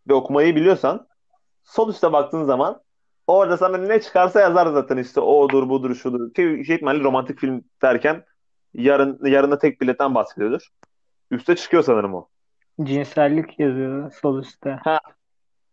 ve 0.07 0.13
okumayı 0.13 0.55
biliyorsan 0.55 1.07
sol 1.63 1.89
üstte 1.89 2.13
baktığın 2.13 2.43
zaman 2.43 2.81
orada 3.27 3.57
sana 3.57 3.77
ne 3.77 4.01
çıkarsa 4.01 4.41
yazar 4.41 4.67
zaten 4.67 4.97
işte 4.97 5.19
odur 5.19 5.69
budur 5.69 5.95
şudur. 5.95 6.33
Ki 6.33 6.63
şey 6.67 6.75
ihtimalle 6.75 7.03
romantik 7.03 7.39
film 7.39 7.63
derken 7.81 8.25
yarın 8.73 9.19
yarına 9.25 9.57
tek 9.57 9.81
biletten 9.81 10.15
bahsediyordur. 10.15 10.67
Üste 11.31 11.55
çıkıyor 11.55 11.83
sanırım 11.83 12.13
o. 12.13 12.27
Cinsellik 12.83 13.59
yazıyor 13.59 14.11
sol 14.21 14.39
üstte. 14.39 14.79
Ha, 14.83 14.99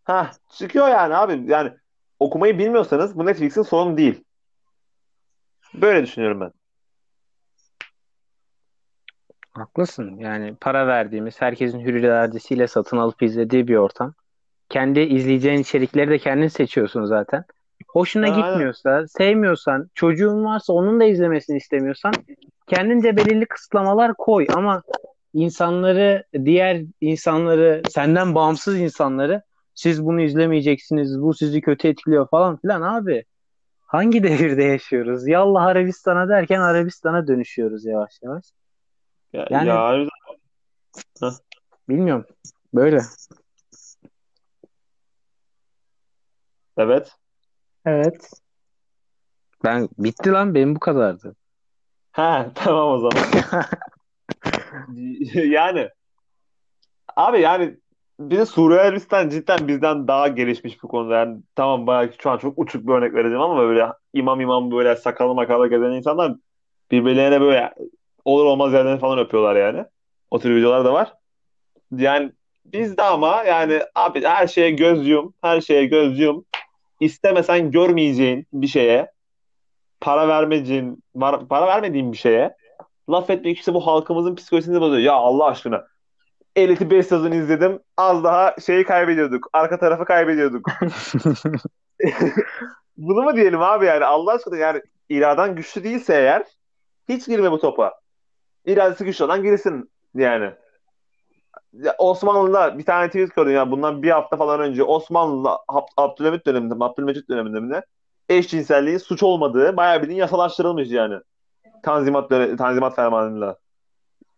ha 0.04 0.30
çıkıyor 0.50 0.88
yani 0.88 1.14
abi. 1.14 1.52
Yani 1.52 1.70
okumayı 2.18 2.58
bilmiyorsanız 2.58 3.18
bu 3.18 3.26
Netflix'in 3.26 3.62
sorunu 3.62 3.96
değil. 3.96 4.24
Böyle 5.74 6.02
düşünüyorum 6.02 6.40
ben. 6.40 6.52
Haklısın. 9.50 10.16
Yani 10.16 10.54
para 10.60 10.86
verdiğimiz, 10.86 11.40
herkesin 11.40 11.80
hür 11.80 11.94
iradesiyle 11.94 12.66
satın 12.66 12.96
alıp 12.96 13.22
izlediği 13.22 13.68
bir 13.68 13.76
ortam. 13.76 14.14
Kendi 14.68 15.00
izleyeceğin 15.00 15.58
içerikleri 15.58 16.10
de 16.10 16.18
kendin 16.18 16.48
seçiyorsun 16.48 17.04
zaten. 17.04 17.44
Hoşuna 17.88 18.26
Ha, 18.26 18.32
aynen. 18.34 18.48
gitmiyorsa, 18.48 19.04
sevmiyorsan, 19.06 19.90
çocuğun 19.94 20.44
varsa 20.44 20.72
onun 20.72 21.00
da 21.00 21.04
izlemesini 21.04 21.56
istemiyorsan 21.56 22.12
kendince 22.66 23.16
belirli 23.16 23.46
kısıtlamalar 23.46 24.14
koy 24.14 24.46
ama 24.54 24.82
insanları, 25.34 26.24
diğer 26.44 26.82
insanları, 27.00 27.82
senden 27.90 28.34
bağımsız 28.34 28.80
insanları 28.80 29.42
siz 29.74 30.04
bunu 30.04 30.20
izlemeyeceksiniz, 30.20 31.20
bu 31.22 31.34
sizi 31.34 31.60
kötü 31.60 31.88
etkiliyor 31.88 32.28
falan 32.28 32.56
filan 32.56 32.82
abi. 32.82 33.24
Hangi 33.80 34.22
devirde 34.22 34.62
yaşıyoruz? 34.62 35.26
Yallah 35.28 35.62
Arabistan'a 35.62 36.28
derken 36.28 36.60
Arabistan'a 36.60 37.26
dönüşüyoruz 37.26 37.84
yavaş 37.84 38.12
yavaş. 38.22 38.44
Ya, 39.32 39.46
Yani- 39.50 39.68
ya. 39.68 40.06
Bilmiyorum. 41.88 42.26
Böyle. 42.74 43.00
evet. 46.76 47.12
Evet. 47.86 48.30
Ben 49.64 49.88
bitti 49.98 50.30
lan 50.30 50.54
benim 50.54 50.74
bu 50.74 50.80
kadardı. 50.80 51.36
Ha 52.12 52.50
tamam 52.54 52.88
o 52.88 52.98
zaman. 52.98 53.24
Yani 55.34 55.88
abi 57.16 57.40
yani 57.40 57.80
bir 58.30 58.38
de 58.38 58.46
Suriye 58.46 58.80
Arabistan 58.80 59.28
cidden 59.28 59.68
bizden 59.68 60.08
daha 60.08 60.28
gelişmiş 60.28 60.82
bu 60.82 60.88
konuda. 60.88 61.14
Yani 61.14 61.40
tamam 61.54 61.86
belki 61.86 62.16
şu 62.22 62.30
an 62.30 62.38
çok 62.38 62.58
uçuk 62.58 62.86
bir 62.86 62.92
örnek 62.92 63.14
vereceğim 63.14 63.40
ama 63.40 63.58
böyle 63.58 63.86
imam 64.14 64.40
imam 64.40 64.70
böyle 64.70 64.96
sakallı 64.96 65.34
makallı 65.34 65.68
gezen 65.68 65.90
insanlar 65.90 66.34
birbirlerine 66.90 67.40
böyle 67.40 67.74
olur 68.24 68.44
olmaz 68.44 68.72
yerlerini 68.72 69.00
falan 69.00 69.18
öpüyorlar 69.18 69.56
yani. 69.56 69.84
O 70.30 70.38
tür 70.38 70.56
videolar 70.56 70.84
da 70.84 70.92
var. 70.92 71.14
Yani 71.96 72.32
bizde 72.64 73.02
ama 73.02 73.42
yani 73.42 73.80
abi 73.94 74.24
her 74.24 74.46
şeye 74.46 74.70
göz 74.70 75.08
yum, 75.08 75.34
her 75.42 75.60
şeye 75.60 75.84
göz 75.84 76.18
yum. 76.18 76.44
İstemesen 77.00 77.70
görmeyeceğin 77.70 78.46
bir 78.52 78.66
şeye, 78.66 79.10
para 80.00 80.28
vermeyeceğin, 80.28 81.02
para 81.48 81.66
vermediğin 81.66 82.12
bir 82.12 82.16
şeye 82.16 82.56
laf 83.10 83.30
etmek 83.30 83.58
işte 83.58 83.74
bu 83.74 83.86
halkımızın 83.86 84.34
psikolojisini 84.34 84.80
bozuyor. 84.80 85.02
Ya 85.02 85.12
Allah 85.12 85.44
aşkına. 85.44 85.91
Elite 86.56 86.90
5 86.90 87.06
sezonu 87.06 87.34
izledim. 87.34 87.80
Az 87.96 88.24
daha 88.24 88.56
şeyi 88.66 88.84
kaybediyorduk. 88.84 89.48
Arka 89.52 89.78
tarafı 89.78 90.04
kaybediyorduk. 90.04 90.68
Bunu 92.96 93.22
mu 93.22 93.36
diyelim 93.36 93.62
abi 93.62 93.86
yani? 93.86 94.04
Allah 94.04 94.32
aşkına 94.32 94.56
yani 94.56 94.82
iraden 95.08 95.56
güçlü 95.56 95.84
değilse 95.84 96.14
eğer 96.14 96.44
hiç 97.08 97.26
girme 97.26 97.50
bu 97.50 97.58
topa. 97.58 97.92
İradesi 98.66 99.04
güçlü 99.04 99.24
olan 99.24 99.42
girsin 99.42 99.90
yani. 100.14 100.52
Ya 101.72 101.94
Osmanlı'da 101.98 102.78
bir 102.78 102.84
tane 102.84 103.06
tweet 103.06 103.34
gördüm 103.34 103.52
ya 103.52 103.70
bundan 103.70 104.02
bir 104.02 104.10
hafta 104.10 104.36
falan 104.36 104.60
önce 104.60 104.82
Osmanlı'da 104.84 105.50
Ab- 105.50 105.92
Abdülhamit 105.96 106.46
döneminde, 106.46 106.74
Abdülmecit 106.80 107.28
döneminde 107.28 107.60
mi 107.60 107.82
eşcinselliğin 108.28 108.98
suç 108.98 109.22
olmadığı 109.22 109.76
bayağı 109.76 110.02
bildiğin 110.02 110.18
yasalaştırılmış 110.18 110.90
yani. 110.90 111.14
Tanzimat 111.82 112.30
Tanzimat 112.58 112.96
fermanıyla. 112.96 113.56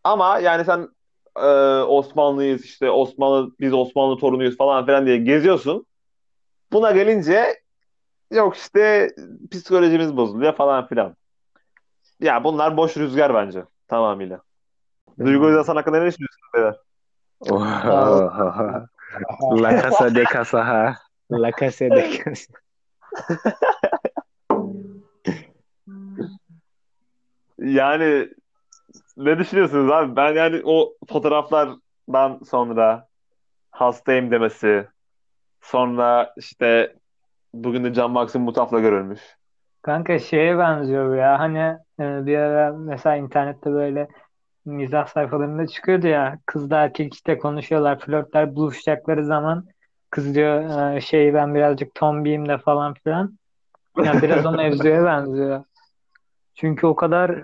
Ama 0.05 0.39
yani 0.39 0.65
sen 0.65 0.89
e, 1.37 1.47
Osmanlıyız 1.83 2.65
işte 2.65 2.91
Osmanlı 2.91 3.53
biz 3.61 3.73
Osmanlı 3.73 4.19
torunuyuz 4.19 4.57
falan 4.57 4.87
filan 4.87 5.07
diye 5.07 5.17
geziyorsun. 5.17 5.87
Buna 6.73 6.91
gelince 6.91 7.61
yok 8.31 8.57
işte 8.57 9.11
psikolojimiz 9.51 10.17
bozuluyor 10.17 10.57
falan 10.57 10.87
filan. 10.87 11.17
Ya 12.21 12.45
bunlar 12.45 12.77
boş 12.77 12.97
rüzgar 12.97 13.35
bence 13.35 13.65
tamamıyla. 13.89 14.41
Duygu 15.19 15.47
Özaslan 15.47 15.77
hakkında 15.77 16.01
ne 16.01 16.07
düşünüyorsun 16.07 16.43
beyler? 16.55 16.77
La 19.63 19.83
Casa 19.83 20.15
de 20.15 20.25
Casa 20.33 20.67
ha. 20.67 20.97
La 21.31 21.51
Casa 21.61 21.85
de 21.85 22.11
Casa. 22.25 22.53
Yani 27.59 28.29
ne 29.17 29.39
düşünüyorsunuz 29.39 29.91
abi? 29.91 30.17
Ben 30.17 30.33
yani 30.35 30.63
o 30.65 30.95
fotoğraflardan 31.09 32.41
sonra 32.45 33.07
hastayım 33.71 34.31
demesi, 34.31 34.87
sonra 35.61 36.35
işte 36.37 36.95
Bugün 37.55 37.85
de 37.85 37.93
Can 37.93 38.11
Maxim 38.11 38.43
Mutaf'la 38.43 38.81
görülmüş. 38.81 39.21
Kanka 39.83 40.19
şeye 40.19 40.59
benziyor 40.59 41.17
ya. 41.17 41.39
Hani 41.39 41.59
e, 42.01 42.27
bir 42.27 42.39
ara 42.39 42.73
mesela 42.73 43.17
internette 43.17 43.73
böyle 43.73 44.09
mizah 44.65 45.07
sayfalarında 45.07 45.67
çıkıyordu 45.67 46.07
ya. 46.07 46.39
Kızla 46.47 46.77
erkek 46.77 47.15
işte 47.15 47.39
konuşuyorlar. 47.39 47.99
Flörtler 47.99 48.57
buluşacakları 48.57 49.25
zaman 49.25 49.67
kız 50.11 50.35
diyor 50.35 50.95
e, 50.95 51.01
şey 51.01 51.35
ben 51.35 51.55
birazcık 51.55 51.95
tombiyim 51.95 52.49
de 52.49 52.59
falan 52.59 52.95
filan. 52.95 53.39
Yani 54.05 54.23
biraz 54.23 54.47
o 54.47 54.53
mevzuya 54.57 55.05
benziyor. 55.05 55.65
Çünkü 56.55 56.87
o 56.87 56.97
kadar 56.97 57.43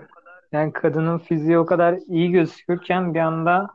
yani 0.51 0.73
kadının 0.73 1.17
fiziği 1.17 1.57
o 1.57 1.65
kadar 1.65 1.99
iyi 2.07 2.31
gözükürken 2.31 3.13
bir 3.13 3.19
anda 3.19 3.67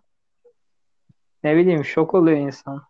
ne 1.44 1.56
bileyim 1.56 1.84
şok 1.84 2.14
oluyor 2.14 2.38
insan. 2.38 2.82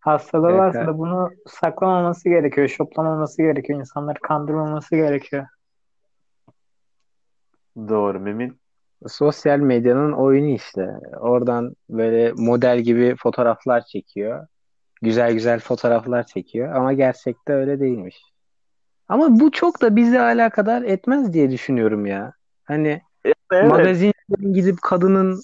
Hastalığı 0.00 0.50
Evet, 0.50 0.60
varsa 0.60 0.86
da 0.86 0.98
bunu 0.98 1.30
saklamaması 1.46 2.28
gerekiyor. 2.28 2.68
Şoplamaması 2.68 3.42
gerekiyor. 3.42 3.78
insanları 3.78 4.18
kandırmaması 4.22 4.96
gerekiyor. 4.96 5.46
Doğru 7.76 8.20
Memin. 8.20 8.58
Sosyal 9.06 9.58
medyanın 9.58 10.12
oyunu 10.12 10.48
işte. 10.48 10.90
Oradan 11.20 11.76
böyle 11.90 12.32
model 12.32 12.80
gibi 12.80 13.16
fotoğraflar 13.16 13.84
çekiyor. 13.84 14.46
Güzel 15.02 15.32
güzel 15.32 15.60
fotoğraflar 15.60 16.26
çekiyor 16.26 16.72
ama 16.72 16.92
gerçekte 16.92 17.52
öyle 17.52 17.80
değilmiş. 17.80 18.22
Ama 19.08 19.40
bu 19.40 19.50
çok 19.50 19.82
da 19.82 19.96
bizi 19.96 20.20
alakadar 20.20 20.82
etmez 20.82 21.32
diye 21.32 21.50
düşünüyorum 21.50 22.06
ya. 22.06 22.32
Hani 22.64 23.02
Evet. 23.24 23.70
magazinlerin 23.70 24.52
gidip 24.54 24.82
kadının 24.82 25.40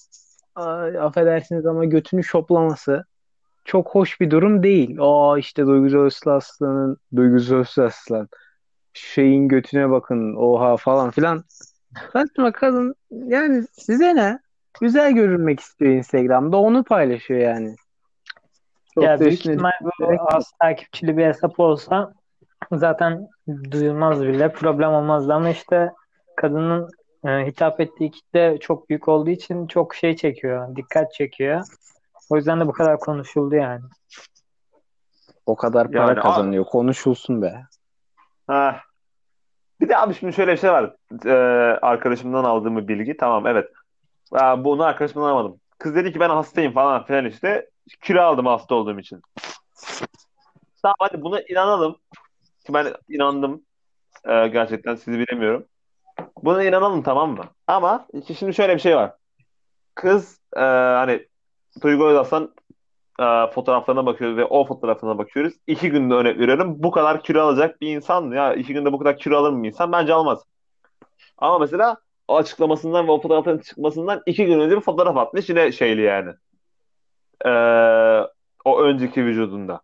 ay, 0.55 0.99
affedersiniz 0.99 1.67
ama 1.67 1.85
götünü 1.85 2.25
şoplaması 2.25 3.05
çok 3.65 3.95
hoş 3.95 4.21
bir 4.21 4.31
durum 4.31 4.63
değil. 4.63 4.97
Aa 5.01 5.39
işte 5.39 5.67
Duygu 5.67 5.99
Özaslı 5.99 6.33
Aslan'ın 6.33 6.97
Duygu 7.17 7.37
Özaslı 7.37 7.85
Aslan 7.85 8.29
şeyin 8.93 9.49
götüne 9.49 9.91
bakın 9.91 10.35
oha 10.37 10.77
falan 10.77 11.11
filan. 11.11 11.45
Saçma 12.13 12.53
kadın 12.53 12.95
yani 13.11 13.65
size 13.73 14.15
ne? 14.15 14.39
Güzel 14.81 15.13
görünmek 15.13 15.61
istiyor 15.61 15.93
Instagram'da 15.93 16.57
onu 16.57 16.85
paylaşıyor 16.85 17.41
yani. 17.41 17.77
Çok 18.95 19.05
Ya 19.05 19.21
büyük 19.21 19.33
ihtimal 19.33 19.71
bu 19.81 19.91
az 20.19 20.53
takipçili 20.61 21.17
bir 21.17 21.27
hesap 21.27 21.61
olsa 21.61 22.13
zaten 22.73 23.29
duyulmaz 23.71 24.23
bile 24.23 24.53
problem 24.53 24.91
olmazdı 24.91 25.35
ama 25.35 25.51
işte 25.51 25.91
kadının 26.37 26.91
e, 27.27 27.47
hitap 27.47 27.81
ettiği 27.81 28.11
kitle 28.11 28.59
çok 28.61 28.89
büyük 28.91 29.09
olduğu 29.09 29.31
için 29.31 29.67
çok 29.67 29.95
şey 29.95 30.17
çekiyor, 30.17 30.77
dikkat 30.77 31.15
çekiyor. 31.15 31.63
O 32.31 32.37
yüzden 32.37 32.61
de 32.61 32.67
bu 32.67 32.73
kadar 32.73 33.01
konuşuldu 33.01 33.55
yani. 33.55 33.81
O 35.47 35.57
kadar 35.57 35.93
para 35.93 35.99
Yani 36.03 36.13
abi- 36.13 36.21
kazanıyor. 36.21 36.65
Konuşulsun 36.65 37.43
be. 37.43 37.63
Ha. 38.47 38.81
Bir 39.81 39.89
de 39.89 39.97
abi 39.99 40.15
şimdi 40.15 40.33
şöyle 40.33 40.53
bir 40.53 40.57
şey 40.57 40.71
var. 40.71 40.95
Ee, 41.27 41.31
arkadaşımdan 41.83 42.45
aldığım 42.45 42.77
bir 42.77 42.89
bilgi. 42.89 43.17
Tamam 43.17 43.47
evet. 43.47 43.71
Aa, 44.33 44.65
bunu 44.65 44.83
arkadaşımdan 44.85 45.29
almadım. 45.29 45.61
Kız 45.79 45.95
dedi 45.95 46.13
ki 46.13 46.21
ben 46.21 46.31
hastayım 46.31 46.73
falan 46.73 47.05
filan 47.05 47.25
işte. 47.25 47.71
Kilo 48.03 48.21
aldım 48.23 48.47
hasta 48.47 48.75
olduğum 48.75 48.99
için. 48.99 49.23
Tamam 50.83 50.95
hadi 50.99 51.23
buna 51.23 51.41
inanalım. 51.41 51.97
Ki 52.67 52.75
Ben 52.75 52.87
inandım. 53.09 53.63
Ee, 54.25 54.49
gerçekten 54.49 54.95
sizi 54.95 55.19
bilemiyorum. 55.19 55.67
Buna 56.43 56.65
inanalım 56.65 57.03
tamam 57.03 57.31
mı? 57.31 57.45
Ama 57.67 58.07
şimdi 58.39 58.55
şöyle 58.55 58.75
bir 58.75 58.81
şey 58.81 58.97
var. 58.97 59.13
Kız 59.95 60.41
e, 60.57 60.61
hani 60.61 61.27
Duygu 61.83 62.07
Özaslan 62.07 62.55
e, 63.21 63.25
fotoğraflarına 63.55 64.07
bakıyoruz 64.07 64.37
ve 64.37 64.45
o 64.45 64.65
fotoğrafına 64.67 65.19
bakıyoruz. 65.19 65.55
İki 65.67 65.91
günde 65.91 66.15
örnek 66.15 66.39
veriyorum. 66.39 66.75
Bu 66.79 66.91
kadar 66.91 67.23
kilo 67.23 67.41
alacak 67.43 67.81
bir 67.81 67.97
insan 67.97 68.25
mı? 68.25 68.37
Ya 68.37 68.55
iki 68.55 68.73
günde 68.75 68.93
bu 68.93 68.99
kadar 68.99 69.19
kilo 69.19 69.37
alır 69.37 69.51
mı 69.51 69.63
bir 69.63 69.69
insan? 69.69 69.93
Bence 69.93 70.15
almaz. 70.15 70.45
Ama 71.39 71.59
mesela 71.59 71.97
o 72.29 72.37
açıklamasından 72.37 73.09
ve 73.09 73.13
o 73.13 73.21
fotoğrafların 73.21 73.59
çıkmasından 73.59 74.23
iki 74.27 74.47
gün 74.47 74.61
önce 74.61 74.77
bir 74.77 74.81
fotoğraf 74.83 75.17
atmış. 75.17 75.49
Yine 75.49 75.73
şeyli 75.73 76.03
yani. 76.03 76.31
E, 77.47 77.51
o 78.65 78.81
önceki 78.81 79.25
vücudunda. 79.25 79.81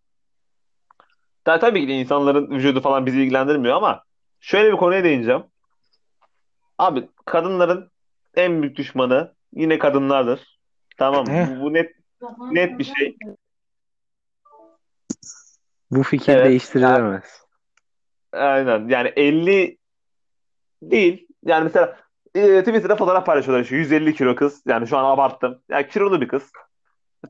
Tabii, 1.45 1.61
tabii 1.61 1.81
ki 1.81 1.89
de 1.89 1.93
insanların 1.93 2.51
vücudu 2.51 2.81
falan 2.81 3.07
bizi 3.07 3.23
ilgilendirmiyor 3.23 3.77
ama 3.77 4.03
şöyle 4.41 4.73
bir 4.73 4.77
konuya 4.77 5.05
değineceğim. 5.05 5.45
Abi 6.79 7.09
kadınların 7.25 7.91
en 8.35 8.63
büyük 8.63 8.77
düşmanı 8.77 9.35
yine 9.53 9.79
kadınlardır. 9.79 10.59
Tamam 10.97 11.27
mı? 11.27 11.57
Bu, 11.57 11.61
bu 11.63 11.73
net 11.75 11.93
net 12.51 12.79
bir 12.79 12.85
şey. 12.85 13.17
Bu 15.91 16.03
fikir 16.03 16.33
Evet. 16.33 16.47
değiştirilemez. 16.47 17.43
Aynen. 18.33 18.89
Yani 18.89 19.09
50 19.17 19.79
değil. 20.83 21.29
Yani 21.45 21.65
mesela 21.65 21.97
e, 22.35 22.59
Twitter'da 22.59 22.97
fotoğraf 22.97 23.27
paylaşıyorlar 23.27 23.65
işte 23.65 23.77
150 23.77 24.15
kilo 24.15 24.35
kız. 24.35 24.63
Yani 24.67 24.87
şu 24.87 24.99
an 24.99 25.05
abarttım. 25.05 25.63
Yani 25.69 25.89
kilolu 25.89 26.21
bir 26.21 26.29
kız. 26.29 26.51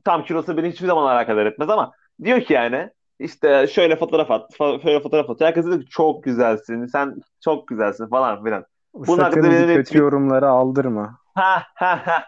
Tam 0.03 0.25
kilosu 0.25 0.57
beni 0.57 0.69
hiçbir 0.69 0.87
zaman 0.87 1.15
alakadar 1.15 1.45
etmez 1.45 1.69
ama 1.69 1.91
diyor 2.23 2.41
ki 2.41 2.53
yani 2.53 2.89
işte 3.19 3.67
şöyle 3.67 3.95
fotoğraf 3.95 4.31
at, 4.31 4.53
fa- 4.53 4.81
şöyle 4.81 4.99
fotoğraf 4.99 5.29
at. 5.29 5.41
Herkes 5.41 5.65
diyor 5.65 5.81
ki 5.81 5.87
çok 5.89 6.23
güzelsin, 6.23 6.85
sen 6.85 7.15
çok 7.43 7.67
güzelsin 7.67 8.07
falan 8.07 8.43
filan. 8.43 8.65
Sakın 9.05 9.41
kötü 9.75 9.97
yorumları 9.97 10.49
aldırma. 10.49 11.17
Ha 11.35 11.63
ha 11.75 12.01
ha. 12.05 12.23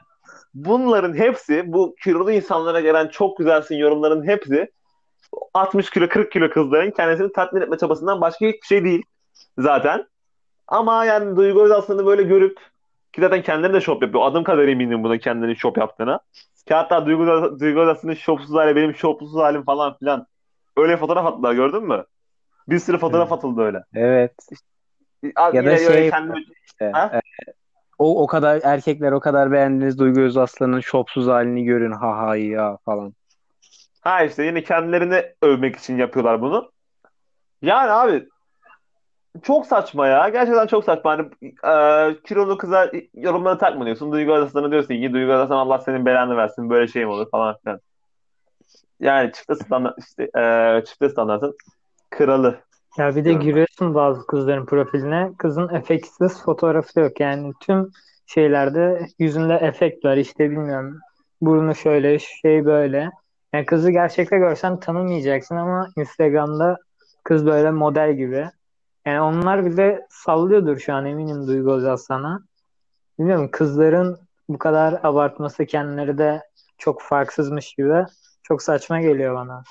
Bunların 0.53 1.13
hepsi 1.13 1.63
bu 1.73 1.95
kilolu 2.03 2.31
insanlara 2.31 2.79
gelen 2.79 3.07
çok 3.07 3.37
güzelsin 3.37 3.75
yorumların 3.75 4.27
hepsi 4.27 4.71
60 5.53 5.89
kilo 5.89 6.07
40 6.07 6.31
kilo 6.31 6.49
kızların 6.49 6.91
kendisini 6.91 7.31
tatmin 7.31 7.61
etme 7.61 7.77
çabasından 7.77 8.21
başka 8.21 8.45
hiçbir 8.45 8.67
şey 8.67 8.83
değil 8.83 9.03
zaten. 9.57 10.05
Ama 10.67 11.05
yani 11.05 11.35
Duygu 11.35 11.63
Özaslan'ı 11.63 12.05
böyle 12.05 12.23
görüp 12.23 12.57
ki 13.13 13.21
zaten 13.21 13.41
kendileri 13.41 13.73
de 13.73 13.81
şop 13.81 14.01
yapıyor. 14.03 14.23
Adım 14.25 14.43
kadar 14.43 14.67
eminim 14.67 15.03
buna 15.03 15.17
kendini 15.17 15.55
şop 15.55 15.77
yaptığına. 15.77 16.19
Ki 16.67 16.73
hatta 16.73 17.05
Duygu, 17.05 17.25
Duygu 17.59 17.79
Özaslan'ın 17.79 18.13
şopsuz 18.15 18.55
hali 18.55 18.75
benim 18.75 18.95
şopsuz 18.95 19.35
halim 19.35 19.63
falan 19.63 19.97
filan. 19.97 20.25
Öyle 20.77 20.97
fotoğraf 20.97 21.25
attılar 21.25 21.53
gördün 21.53 21.83
mü? 21.83 22.03
Bir 22.67 22.79
sürü 22.79 22.97
fotoğraf 22.97 23.31
atıldı 23.31 23.61
öyle. 23.61 23.83
Evet. 23.95 24.33
A- 24.51 24.68
Ya 25.23 25.65
da 25.65 25.71
yine 25.71 25.77
şey- 25.77 26.11
İşte, 26.65 26.91
Ha? 26.93 27.11
e, 27.13 27.19
o 27.99 28.23
o 28.23 28.27
kadar 28.27 28.59
erkekler 28.63 29.11
o 29.11 29.19
kadar 29.19 29.51
beğendiniz 29.51 29.99
Duygu 29.99 30.21
Özaslan'ın 30.21 30.79
şopsuz 30.79 31.27
halini 31.27 31.63
görün 31.63 31.91
ha 31.91 32.17
ha 32.17 32.35
ya 32.35 32.77
falan. 32.85 33.13
Ha 34.01 34.23
işte 34.23 34.43
yine 34.43 34.63
kendilerini 34.63 35.25
övmek 35.41 35.75
için 35.75 35.97
yapıyorlar 35.97 36.41
bunu. 36.41 36.71
Yani 37.61 37.91
abi 37.91 38.27
çok 39.43 39.65
saçma 39.65 40.07
ya. 40.07 40.29
Gerçekten 40.29 40.67
çok 40.67 40.83
saçma. 40.83 41.11
Hani 41.11 41.29
e, 41.43 42.21
kilolu 42.21 42.57
kıza 42.57 42.91
yorumları 43.13 43.57
takmıyorsun. 43.57 44.11
Duygu 44.11 44.33
Özaslan'a 44.33 44.71
diyorsun 44.71 44.93
ki 45.01 45.13
Duygu 45.13 45.31
Özaslan 45.31 45.57
Allah 45.57 45.79
senin 45.79 46.05
belanı 46.05 46.37
versin. 46.37 46.69
Böyle 46.69 46.87
şey 46.87 47.05
mi 47.05 47.11
olur 47.11 47.29
falan 47.31 47.55
filan. 47.63 47.79
Yani 48.99 49.31
çifte 49.31 49.55
standart 49.55 49.95
işte 49.99 50.23
e, 50.39 50.83
çifte 50.85 51.09
standartın 51.09 51.55
kralı. 52.09 52.59
Ya 52.97 53.15
bir 53.15 53.25
de 53.25 53.29
ben. 53.29 53.39
giriyorsun 53.39 53.95
bazı 53.95 54.27
kızların 54.27 54.65
profiline. 54.65 55.31
Kızın 55.37 55.69
efektsiz 55.69 56.43
fotoğrafı 56.43 56.99
yok. 56.99 57.19
Yani 57.19 57.53
tüm 57.59 57.91
şeylerde 58.25 59.07
yüzünde 59.19 59.53
efekt 59.53 60.05
var. 60.05 60.17
İşte 60.17 60.51
bilmiyorum. 60.51 60.99
Burnu 61.41 61.75
şöyle, 61.75 62.19
şey 62.19 62.65
böyle. 62.65 63.11
Yani 63.53 63.65
kızı 63.65 63.91
gerçekte 63.91 64.37
görsen 64.37 64.79
tanımayacaksın 64.79 65.55
ama 65.55 65.87
Instagram'da 65.97 66.77
kız 67.23 67.45
böyle 67.45 67.71
model 67.71 68.13
gibi. 68.13 68.49
Yani 69.05 69.21
onlar 69.21 69.65
bile 69.65 70.05
sallıyordur 70.09 70.79
şu 70.79 70.93
an 70.93 71.05
eminim 71.05 71.47
Duygu 71.47 71.71
Özaslan'a. 71.71 72.39
Bilmiyorum 73.19 73.49
kızların 73.51 74.19
bu 74.49 74.57
kadar 74.57 74.99
abartması 75.03 75.65
kendileri 75.65 76.17
de 76.17 76.41
çok 76.77 77.01
farksızmış 77.01 77.73
gibi. 77.73 78.05
Çok 78.43 78.61
saçma 78.61 79.01
geliyor 79.01 79.35
bana. 79.35 79.63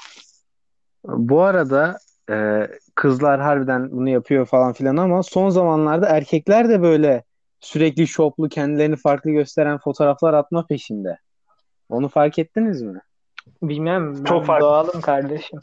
Bu 1.04 1.42
arada 1.42 1.98
e, 2.30 2.66
kızlar 2.94 3.40
harbiden 3.40 3.90
bunu 3.92 4.08
yapıyor 4.08 4.46
falan 4.46 4.72
filan 4.72 4.96
ama 4.96 5.22
son 5.22 5.48
zamanlarda 5.48 6.06
erkekler 6.08 6.68
de 6.68 6.82
böyle 6.82 7.24
sürekli 7.60 8.06
şoplu 8.06 8.48
kendilerini 8.48 8.96
farklı 8.96 9.30
gösteren 9.30 9.78
fotoğraflar 9.78 10.34
atma 10.34 10.66
peşinde. 10.66 11.18
Onu 11.88 12.08
fark 12.08 12.38
ettiniz 12.38 12.82
mi? 12.82 13.00
Bilmem 13.62 14.14
ben 14.18 14.24
Çok 14.24 14.46
fark- 14.46 14.60
doğalım 14.62 15.00
kardeşim. 15.00 15.60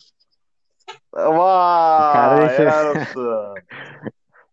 Vay 1.13 2.13
Kardeşim. 2.13 2.69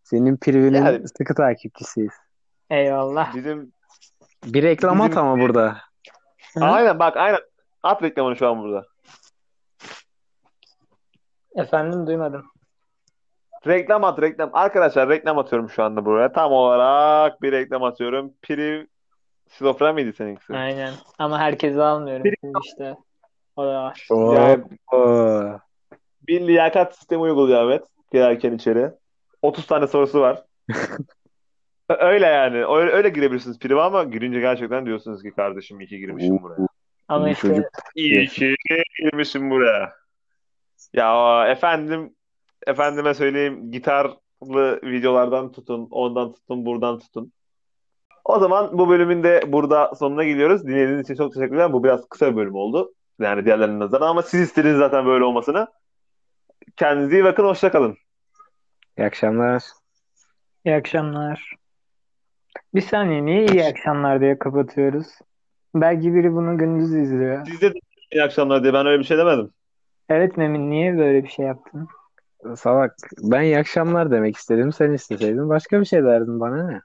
Senin 0.02 0.36
privinin 0.36 0.84
Yani- 0.84 1.08
sıkı 1.08 1.34
takipçisiyiz. 1.34 2.12
Eyvallah. 2.70 3.34
Bizim 3.34 3.72
Bir 4.44 4.62
reklam 4.62 5.00
at 5.00 5.16
ama 5.16 5.40
burada. 5.40 5.76
Aynen 6.60 6.98
bak 6.98 7.16
aynen. 7.16 7.40
At 7.82 8.02
reklamını 8.02 8.36
şu 8.36 8.48
an 8.48 8.62
burada. 8.62 8.84
Efendim 11.56 12.06
duymadım. 12.06 12.44
Reklam 13.66 14.04
at 14.04 14.22
reklam. 14.22 14.50
Arkadaşlar 14.52 15.08
reklam 15.08 15.38
atıyorum 15.38 15.70
şu 15.70 15.82
anda 15.82 16.04
buraya. 16.04 16.32
Tam 16.32 16.52
olarak 16.52 17.42
bir 17.42 17.52
reklam 17.52 17.82
atıyorum. 17.82 18.32
Priv 18.42 18.86
şizofren 19.50 19.94
miydi 19.94 20.12
seninkisi? 20.12 20.54
Aynen. 20.56 20.92
Ama 21.18 21.38
herkesi 21.38 21.82
almıyorum. 21.82 22.32
Şimdi 22.40 22.58
işte 22.64 22.96
o 23.56 23.64
da 23.64 23.82
var. 23.82 24.06
Yani 24.10 24.64
bir 26.28 26.46
liyakat 26.46 26.96
sistemi 26.96 27.22
uyguluyor 27.22 27.62
Ahmet. 27.64 27.82
girerken 28.12 28.52
içeri. 28.52 28.90
30 29.42 29.66
tane 29.66 29.86
sorusu 29.86 30.20
var. 30.20 30.42
Öyle 31.98 32.26
yani. 32.26 32.66
Öyle, 32.66 32.90
öyle 32.90 33.08
girebilirsiniz 33.08 33.58
priva 33.58 33.84
ama 33.84 34.04
girince 34.04 34.40
gerçekten 34.40 34.86
diyorsunuz 34.86 35.22
ki 35.22 35.30
kardeşim 35.30 35.80
iyi 35.80 35.86
ki 35.86 35.98
girmişim 35.98 36.42
buraya. 36.42 36.66
Ama 37.08 37.30
işte. 37.30 37.68
İyi 37.94 38.26
ki 38.26 38.54
girmişim 38.98 39.50
buraya. 39.50 40.01
Ya 40.94 41.46
efendim 41.48 42.14
efendime 42.66 43.14
söyleyeyim 43.14 43.70
gitarlı 43.72 44.80
videolardan 44.82 45.52
tutun, 45.52 45.88
ondan 45.90 46.32
tutun, 46.32 46.66
buradan 46.66 46.98
tutun. 46.98 47.32
O 48.24 48.38
zaman 48.38 48.78
bu 48.78 48.88
bölümün 48.88 49.22
de 49.22 49.42
burada 49.46 49.94
sonuna 49.94 50.24
geliyoruz. 50.24 50.66
Dinlediğiniz 50.66 51.00
için 51.00 51.14
çok 51.14 51.34
teşekkürler. 51.34 51.72
Bu 51.72 51.84
biraz 51.84 52.08
kısa 52.08 52.30
bir 52.30 52.36
bölüm 52.36 52.54
oldu. 52.54 52.92
Yani 53.20 53.44
diğerlerinin 53.44 53.80
nazaran 53.80 54.06
ama 54.06 54.22
siz 54.22 54.40
istediniz 54.40 54.78
zaten 54.78 55.06
böyle 55.06 55.24
olmasını. 55.24 55.66
Kendinize 56.76 57.16
iyi 57.16 57.24
bakın, 57.24 57.44
hoşça 57.44 57.70
kalın. 57.72 57.96
İyi 58.98 59.06
akşamlar. 59.06 59.62
iyi 60.64 60.74
akşamlar. 60.74 61.54
Bir 62.74 62.80
saniye 62.80 63.24
niye 63.24 63.46
iyi 63.46 63.64
akşamlar 63.64 64.20
diye 64.20 64.38
kapatıyoruz? 64.38 65.06
Belki 65.74 66.14
biri 66.14 66.32
bunu 66.32 66.58
gündüz 66.58 66.94
izliyor. 66.94 67.46
Siz 67.46 67.60
de 67.60 67.72
iyi 68.12 68.22
akşamlar 68.22 68.62
diye 68.62 68.72
ben 68.72 68.86
öyle 68.86 68.98
bir 68.98 69.04
şey 69.04 69.18
demedim. 69.18 69.50
Evet 70.08 70.36
Memin 70.36 70.70
niye 70.70 70.98
böyle 70.98 71.24
bir 71.24 71.28
şey 71.28 71.46
yaptın? 71.46 71.88
Salak. 72.56 72.96
Ben 73.22 73.42
iyi 73.42 73.58
akşamlar 73.58 74.10
demek 74.10 74.36
istedim. 74.36 74.72
Sen 74.72 74.92
isteseydin 74.92 75.48
başka 75.48 75.80
bir 75.80 75.84
şey 75.84 76.04
derdin 76.04 76.40
bana 76.40 76.66
ne? 76.66 76.80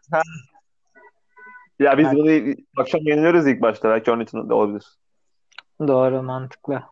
Ya 1.79 1.97
biz 1.97 2.07
Evet. 2.07 2.17
bunu 2.17 2.55
akşam 2.77 3.01
yayınlıyoruz 3.03 3.47
ilk 3.47 3.61
başta. 3.61 3.89
Belki 3.89 4.11
onun 4.11 4.23
için 4.23 4.49
de 4.49 4.53
olabilir. 4.53 4.85
Doğru 5.87 6.23
mantıklı. 6.23 6.83